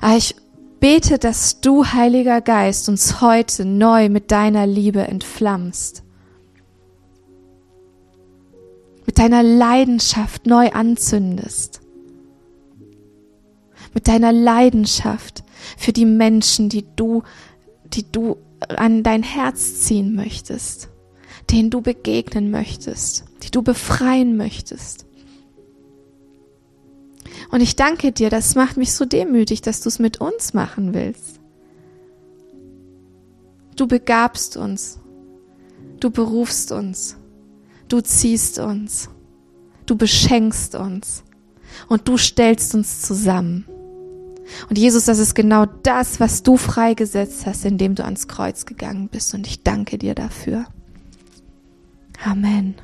Aber 0.00 0.16
ich 0.16 0.34
bete, 0.80 1.18
dass 1.18 1.60
du, 1.60 1.84
Heiliger 1.84 2.40
Geist, 2.40 2.88
uns 2.88 3.20
heute 3.20 3.64
neu 3.64 4.08
mit 4.08 4.30
deiner 4.30 4.66
Liebe 4.66 5.00
entflammst. 5.00 6.02
Mit 9.08 9.18
deiner 9.18 9.42
Leidenschaft 9.42 10.46
neu 10.46 10.68
anzündest. 10.68 11.80
Mit 13.94 14.06
deiner 14.06 14.32
Leidenschaft 14.32 15.44
für 15.78 15.94
die 15.94 16.04
Menschen, 16.04 16.68
die 16.68 16.84
du, 16.94 17.22
die 17.84 18.12
du 18.12 18.36
an 18.68 19.02
dein 19.02 19.22
Herz 19.22 19.80
ziehen 19.80 20.14
möchtest, 20.14 20.90
denen 21.50 21.70
du 21.70 21.80
begegnen 21.80 22.50
möchtest, 22.50 23.24
die 23.44 23.50
du 23.50 23.62
befreien 23.62 24.36
möchtest. 24.36 25.06
Und 27.50 27.62
ich 27.62 27.76
danke 27.76 28.12
dir, 28.12 28.28
das 28.28 28.56
macht 28.56 28.76
mich 28.76 28.92
so 28.92 29.06
demütig, 29.06 29.62
dass 29.62 29.80
du 29.80 29.88
es 29.88 29.98
mit 29.98 30.20
uns 30.20 30.52
machen 30.52 30.92
willst. 30.92 31.40
Du 33.74 33.86
begabst 33.86 34.58
uns. 34.58 35.00
Du 35.98 36.10
berufst 36.10 36.72
uns. 36.72 37.17
Du 37.88 38.00
ziehst 38.00 38.58
uns. 38.58 39.08
Du 39.86 39.96
beschenkst 39.96 40.74
uns. 40.74 41.24
Und 41.88 42.08
du 42.08 42.16
stellst 42.16 42.74
uns 42.74 43.02
zusammen. 43.02 43.66
Und 44.68 44.78
Jesus, 44.78 45.04
das 45.04 45.18
ist 45.18 45.34
genau 45.34 45.66
das, 45.82 46.20
was 46.20 46.42
du 46.42 46.56
freigesetzt 46.56 47.46
hast, 47.46 47.64
indem 47.64 47.94
du 47.94 48.04
ans 48.04 48.28
Kreuz 48.28 48.66
gegangen 48.66 49.08
bist. 49.08 49.34
Und 49.34 49.46
ich 49.46 49.62
danke 49.62 49.98
dir 49.98 50.14
dafür. 50.14 50.66
Amen. 52.24 52.74